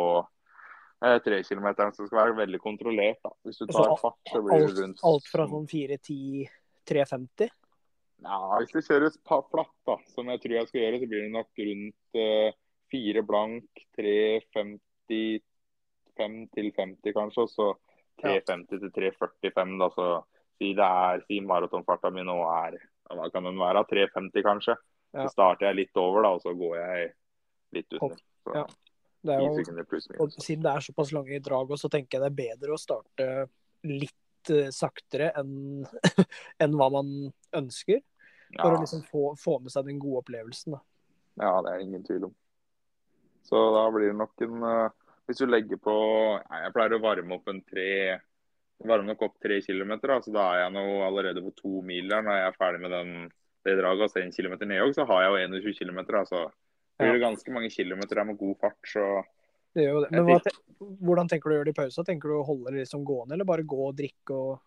eh, 1.05 1.19
3 1.23 1.39
km, 1.47 1.69
Så 1.95 2.03
det 2.03 2.09
skal 2.11 2.19
være 2.25 2.35
veldig 2.41 2.59
kontrollert. 2.61 3.21
da. 3.23 3.31
Hvis 3.47 3.59
du 3.63 3.67
Altså, 3.69 3.85
tar 3.87 3.97
fart, 4.03 4.19
så 4.33 4.43
blir 4.43 4.67
det 4.67 4.75
rundt 4.83 4.99
alt 5.13 5.27
fra 5.31 5.47
sånn 5.47 5.69
4-10 5.71 6.49
350? 6.91 7.51
Ja, 8.21 8.41
hvis 8.59 8.73
det 8.75 8.83
kjøres 8.85 9.15
pa- 9.25 9.47
flatt, 9.49 9.71
da, 9.87 9.95
som 10.13 10.27
jeg 10.29 10.41
tror 10.43 10.53
jeg 10.59 10.67
skal 10.69 10.81
gjøre, 10.83 10.99
så 11.01 11.07
blir 11.09 11.23
det 11.23 11.31
nok 11.33 11.49
rundt 11.71 12.19
eh, 12.21 12.51
4 12.91 13.23
blank, 13.23 13.71
3,55 13.97 15.41
til 16.53 16.69
50 16.77 17.15
kanskje, 17.17 17.47
og 17.47 17.51
så 17.55 17.71
3,50 18.21 18.83
til 18.83 18.91
3,45, 18.91 19.79
da, 19.81 19.89
så 19.95 20.09
Si 20.61 20.75
det 20.77 20.85
er 20.85 21.23
si 21.25 21.39
maratonfarta 21.41 22.11
mi 22.13 22.21
nå 22.21 22.35
er 22.53 22.75
hva 23.19 23.31
kan 23.33 23.49
den 23.49 23.59
være, 23.61 23.85
3,50 23.91 24.47
kanskje. 24.47 24.77
Ja. 25.11 25.25
Så 25.25 25.35
starter 25.35 25.71
jeg 25.71 25.81
litt 25.81 25.99
over, 25.99 26.23
da, 26.27 26.35
og 26.37 26.45
så 26.45 26.55
går 26.55 26.77
jeg 26.79 27.11
litt 27.79 27.99
under. 27.99 28.23
Så 28.47 28.57
Ja. 28.61 28.69
Det 29.21 29.35
er 29.37 29.41
10 29.53 29.75
jo, 29.77 30.25
og 30.25 30.33
siden 30.33 30.63
det 30.65 30.71
er 30.73 30.81
såpass 30.81 31.11
lange 31.13 31.41
drag, 31.45 31.73
så 31.77 31.91
tenker 31.93 32.17
jeg 32.17 32.23
det 32.23 32.29
er 32.31 32.37
bedre 32.39 32.73
å 32.73 32.81
starte 32.81 33.27
litt 33.85 34.49
eh, 34.49 34.71
saktere 34.73 35.29
enn 35.37 35.85
en 36.65 36.77
hva 36.79 36.87
man 36.95 37.11
ønsker. 37.53 38.01
For 38.57 38.75
å 38.75 38.81
liksom 38.81 39.03
få, 39.07 39.25
få 39.39 39.59
med 39.63 39.75
seg 39.75 39.87
den 39.87 40.01
gode 40.03 40.25
opplevelsen. 40.25 40.75
Da. 40.75 40.81
ja, 41.45 41.53
det 41.67 41.75
er 41.75 41.85
ingen 41.85 42.07
tvil 42.07 42.31
om. 42.31 42.33
Så 43.47 43.61
da 43.77 43.85
blir 43.93 44.11
det 44.11 44.19
nok 44.19 44.43
en 44.47 44.65
uh, 44.65 45.13
Hvis 45.27 45.41
du 45.41 45.47
legger 45.49 45.79
på 45.81 45.95
Jeg 46.39 46.73
pleier 46.75 46.93
å 46.95 47.01
varme 47.03 47.39
opp 47.39 47.49
en 47.49 47.63
tre 47.65 48.19
Varme 48.89 49.11
nok 49.11 49.27
opp 49.27 49.37
tre 49.43 49.59
kilometer, 49.61 50.15
Altså, 50.15 50.31
så 50.31 50.37
da 50.39 50.47
er 50.55 50.63
jeg 50.65 50.75
nå 50.77 50.85
allerede 51.05 51.43
på 51.45 51.53
to 51.59 51.83
mil 51.85 52.09
der 52.09 52.25
når 52.25 52.39
jeg 52.39 52.47
er 52.49 52.57
ferdig 52.57 52.81
med 52.81 52.95
den, 52.97 53.11
det 53.67 53.77
draget. 53.77 54.07
Altså 54.07 54.23
en 54.23 54.33
kilometer 54.33 54.71
ned 54.71 54.85
òg, 54.87 54.95
så 54.97 55.05
har 55.09 55.27
jeg 55.27 55.33
jo 55.35 55.59
21 55.59 55.79
kilometer. 55.83 56.21
Altså 56.23 56.47
så 57.01 57.07
blir 57.07 57.17
det 57.17 57.25
ganske 57.25 57.53
mange 57.53 57.71
kilometer 57.73 58.25
med 58.25 58.37
god 58.37 58.57
fart. 58.61 58.81
Så 58.85 59.05
Det 59.75 59.85
gjør 59.87 59.95
jo 59.95 60.01
det. 60.05 60.11
Men 60.13 60.27
hva, 60.27 60.41
hvordan 61.09 61.31
tenker 61.31 61.49
du 61.49 61.55
å 61.55 61.59
gjøre 61.59 61.69
det 61.71 61.73
i 61.73 61.79
pausa? 61.79 62.05
Tenker 62.05 62.29
du 62.29 62.35
å 62.37 62.45
holde 62.45 62.73
det 62.75 62.83
liksom 62.83 63.07
gående, 63.09 63.37
eller 63.37 63.49
bare 63.49 63.65
gå 63.65 63.79
og 63.87 63.97
drikke 63.97 64.37
og 64.37 64.67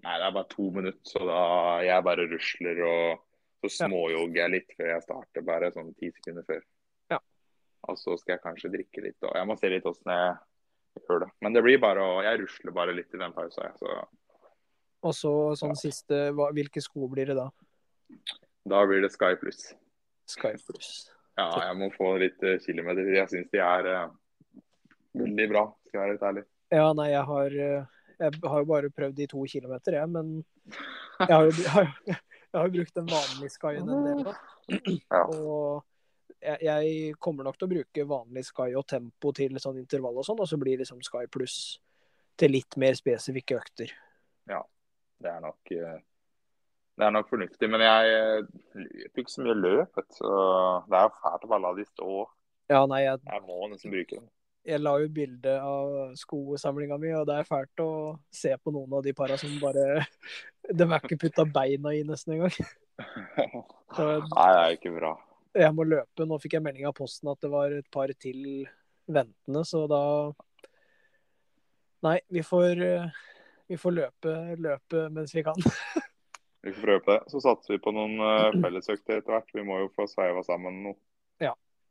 Nei, 0.00 0.14
det 0.16 0.24
er 0.24 0.32
bare 0.32 0.48
to 0.48 0.66
minutter, 0.72 1.00
så 1.04 1.20
da 1.28 1.40
jeg 1.84 2.04
bare 2.06 2.24
rusler 2.24 2.78
og 2.88 3.18
så 3.60 3.68
småjogger 3.84 4.38
jeg 4.38 4.52
litt 4.54 4.70
før 4.78 4.86
jeg 4.94 5.04
starter, 5.04 5.44
bare 5.44 5.68
sånn 5.74 5.90
ti 5.92 6.08
sekunder 6.14 6.46
før. 6.48 6.62
Ja. 7.12 7.18
Og 7.84 7.98
så 8.00 8.16
skal 8.16 8.38
jeg 8.38 8.42
kanskje 8.46 8.70
drikke 8.72 9.04
litt, 9.04 9.18
og 9.28 9.36
jeg 9.36 9.48
må 9.50 9.58
se 9.60 9.68
litt 9.68 9.88
åssen 9.90 10.08
jeg 10.14 10.38
gjør 10.98 11.24
det. 11.24 11.30
Men 11.44 11.56
det 11.56 11.62
blir 11.66 11.80
bare 11.82 12.02
å 12.04 12.22
Jeg 12.24 12.42
rusler 12.42 12.74
bare 12.76 12.94
litt 12.96 13.14
i 13.14 13.20
den 13.20 13.34
pausa, 13.36 13.68
jeg. 13.68 13.76
Så 13.80 15.08
Og 15.08 15.14
så 15.16 15.34
sånn 15.58 15.76
siste 15.78 16.30
hva, 16.36 16.50
Hvilke 16.56 16.82
sko 16.84 17.08
blir 17.12 17.32
det 17.32 17.38
da? 17.38 17.50
da 18.70 18.84
blir 18.86 19.02
det 19.02 19.12
Sky 19.14 19.36
Plus. 19.40 19.70
Sky 20.28 20.54
Plus. 20.66 21.10
Ja, 21.38 21.48
jeg 21.68 21.76
må 21.78 21.88
få 21.94 22.14
litt 22.20 22.42
uh, 22.44 22.58
kilometer. 22.62 23.06
Jeg 23.14 23.30
syns 23.30 23.52
de 23.54 23.62
er 23.64 23.88
uh, 23.88 24.10
veldig 25.16 25.46
bra, 25.52 25.62
skal 25.88 25.96
jeg 25.98 26.02
være 26.02 26.16
litt 26.16 26.26
ærlig. 26.30 26.44
Ja, 26.70 26.88
nei, 26.94 27.08
jeg 27.10 27.22
har 27.26 27.54
eh, 27.66 27.86
Jeg 28.20 28.42
har 28.46 28.60
jo 28.62 28.66
bare 28.68 28.90
prøvd 28.94 29.22
i 29.24 29.26
to 29.26 29.40
kilometer, 29.50 29.96
jeg, 29.96 30.10
men 30.12 30.44
jeg 31.24 31.32
har 31.32 31.48
jo, 31.48 31.54
jeg 31.64 31.72
har, 31.72 31.88
jeg 32.06 32.58
har 32.60 32.74
brukt 32.76 32.98
den 32.98 33.08
vanlige 33.10 33.54
Skyen 33.56 33.88
en 33.88 34.04
del. 34.06 34.20
Da. 34.28 34.34
Ja. 35.10 35.22
Og 35.24 35.82
jeg, 36.40 36.58
jeg 36.66 37.14
kommer 37.22 37.46
nok 37.46 37.58
til 37.58 37.68
å 37.68 37.72
bruke 37.74 38.06
vanlig 38.08 38.44
Sky 38.48 38.72
og 38.78 38.86
tempo 38.88 39.32
til 39.36 39.58
sånn 39.62 39.80
intervall 39.82 40.20
og 40.20 40.26
sånn, 40.26 40.40
og 40.40 40.48
så 40.48 40.58
blir 40.60 40.80
liksom 40.80 41.02
Sky 41.04 41.26
pluss 41.32 41.58
til 42.40 42.54
litt 42.56 42.76
mer 42.80 42.96
spesifikke 42.96 43.58
økter. 43.60 43.92
Det 45.20 45.28
er 45.28 45.40
nok 45.44 45.72
eh, 45.76 45.98
det 47.00 47.06
er 47.06 47.14
nok 47.14 47.30
fornuftig, 47.30 47.68
men 47.72 47.80
jeg 47.84 48.12
eh, 48.12 48.50
løper 48.76 49.22
ikke 49.22 49.32
så 49.32 49.44
mye 49.44 49.56
løp. 49.56 50.02
Så 50.12 50.34
det 50.90 50.98
er 50.98 51.14
fælt 51.22 51.46
å 51.46 51.50
bare 51.52 51.64
la 51.64 51.72
de 51.78 51.86
stå. 51.88 52.10
Ja, 52.72 52.82
nei, 52.90 53.02
jeg, 53.06 53.22
Jeg 53.24 53.44
må 53.46 53.56
nesten 53.70 53.94
bruke 53.94 54.18
dem. 54.18 54.26
jeg 54.68 54.82
la 54.82 54.92
jo 55.00 55.08
bilde 55.16 55.54
av 55.64 55.94
skosamlinga 56.20 56.98
mi, 57.00 57.14
og 57.16 57.24
det 57.30 57.38
er 57.40 57.48
fælt 57.48 57.84
å 57.84 57.90
se 58.32 58.52
på 58.60 58.74
noen 58.74 58.98
av 58.98 59.04
de 59.06 59.14
para 59.16 59.38
som 59.40 59.56
bare 59.62 60.04
De 60.76 60.84
er 60.86 61.00
ikke 61.00 61.22
putta 61.24 61.46
beina 61.48 61.94
i 61.96 62.04
nesten 62.06 62.36
engang. 62.36 62.52
Nei, 63.96 64.20
det 64.28 64.60
er 64.60 64.76
ikke 64.76 64.92
bra. 64.94 65.14
Jeg 65.56 65.74
må 65.74 65.86
løpe. 65.88 66.26
Nå 66.26 66.38
fikk 66.42 66.58
jeg 66.58 66.64
melding 66.64 66.86
av 66.88 66.94
posten 66.96 67.30
at 67.32 67.40
det 67.42 67.50
var 67.52 67.74
et 67.74 67.88
par 67.92 68.12
til 68.20 68.68
ventende, 69.10 69.64
så 69.66 69.86
da 69.90 70.04
Nei, 72.00 72.16
vi 72.32 72.40
får, 72.40 72.78
eh, 72.80 73.18
vi 73.68 73.76
får 73.76 73.92
løpe, 73.92 74.30
løpe 74.56 75.02
mens 75.12 75.34
vi 75.36 75.42
kan. 75.44 75.58
Vi 76.60 76.74
får 76.76 76.82
prøve 76.84 77.00
på 77.00 77.12
det. 77.12 77.20
Så 77.32 77.40
satser 77.40 77.72
vi 77.72 77.78
på 77.80 77.92
noen 77.96 78.18
eh, 78.20 78.56
fellesøkter 78.60 79.16
etter 79.16 79.32
hvert. 79.32 79.52
Vi 79.56 79.62
må 79.64 79.78
jo 79.80 79.86
få 79.96 80.04
sveiva 80.08 80.42
sammen 80.44 80.82
noe. 80.84 80.98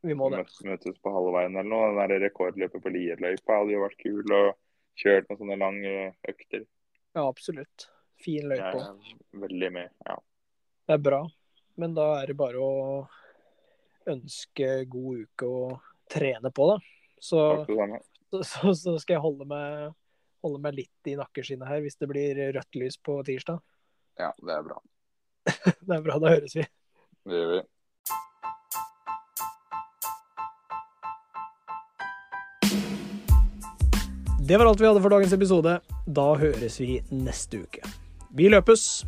Vi 0.01 0.15
må 0.15 0.29
det. 0.31 0.43
Møtes, 0.43 0.59
møtes 0.63 0.99
på 1.03 1.11
halvveien 1.11 1.57
eller 1.57 1.67
noe. 1.67 1.87
Den 1.91 2.11
der 2.13 2.23
rekordløpet 2.23 2.83
på 2.83 2.91
Lierløypa 2.93 3.59
hadde 3.59 3.73
jo 3.75 3.83
vært 3.83 3.99
kul. 3.99 4.35
Og 4.37 4.99
kjørt 4.99 5.27
noen 5.27 5.39
sånne 5.41 5.57
lange 5.59 5.95
økter. 6.29 6.65
Ja, 7.15 7.25
absolutt. 7.25 7.89
Fin 8.19 8.47
løype. 8.51 8.83
er 8.83 9.41
veldig 9.43 9.71
med. 9.75 9.91
Ja. 10.07 10.17
Det 10.87 10.95
er 10.95 11.03
bra. 11.03 11.21
Men 11.79 11.95
da 11.95 12.07
er 12.19 12.31
det 12.31 12.37
bare 12.39 12.63
å 12.63 12.71
ønske 14.13 14.69
god 14.91 15.23
uke 15.25 15.49
å 15.49 15.63
trene 16.11 16.51
på, 16.55 16.67
da. 16.71 16.77
Så, 17.19 17.41
så, 18.43 18.73
så 18.73 18.95
skal 19.01 19.17
jeg 19.17 19.23
holde 19.23 19.47
meg, 19.49 19.89
holde 20.45 20.61
meg 20.63 20.77
litt 20.77 21.11
i 21.11 21.17
nakkeskinnet 21.19 21.69
her 21.69 21.83
hvis 21.83 21.99
det 21.99 22.09
blir 22.11 22.39
rødt 22.55 22.79
lys 22.79 22.99
på 23.03 23.19
tirsdag. 23.27 23.59
Ja, 24.19 24.31
det 24.43 24.55
er 24.55 24.63
bra. 24.67 24.79
Det 25.79 25.95
er 25.95 26.01
bra, 26.05 26.19
da 26.21 26.33
høres 26.35 26.55
vi. 26.57 26.65
Det 27.25 27.37
gjør 27.39 27.53
vi. 27.55 27.61
Det 34.49 34.57
var 34.57 34.65
alt 34.65 34.81
vi 34.81 34.87
hadde 34.89 35.01
for 35.01 35.13
dagens 35.13 35.33
episode. 35.35 35.75
Da 36.09 36.27
høres 36.41 36.79
vi 36.81 36.99
neste 37.13 37.63
uke. 37.65 37.83
Vi 38.33 38.49
løpes! 38.49 39.05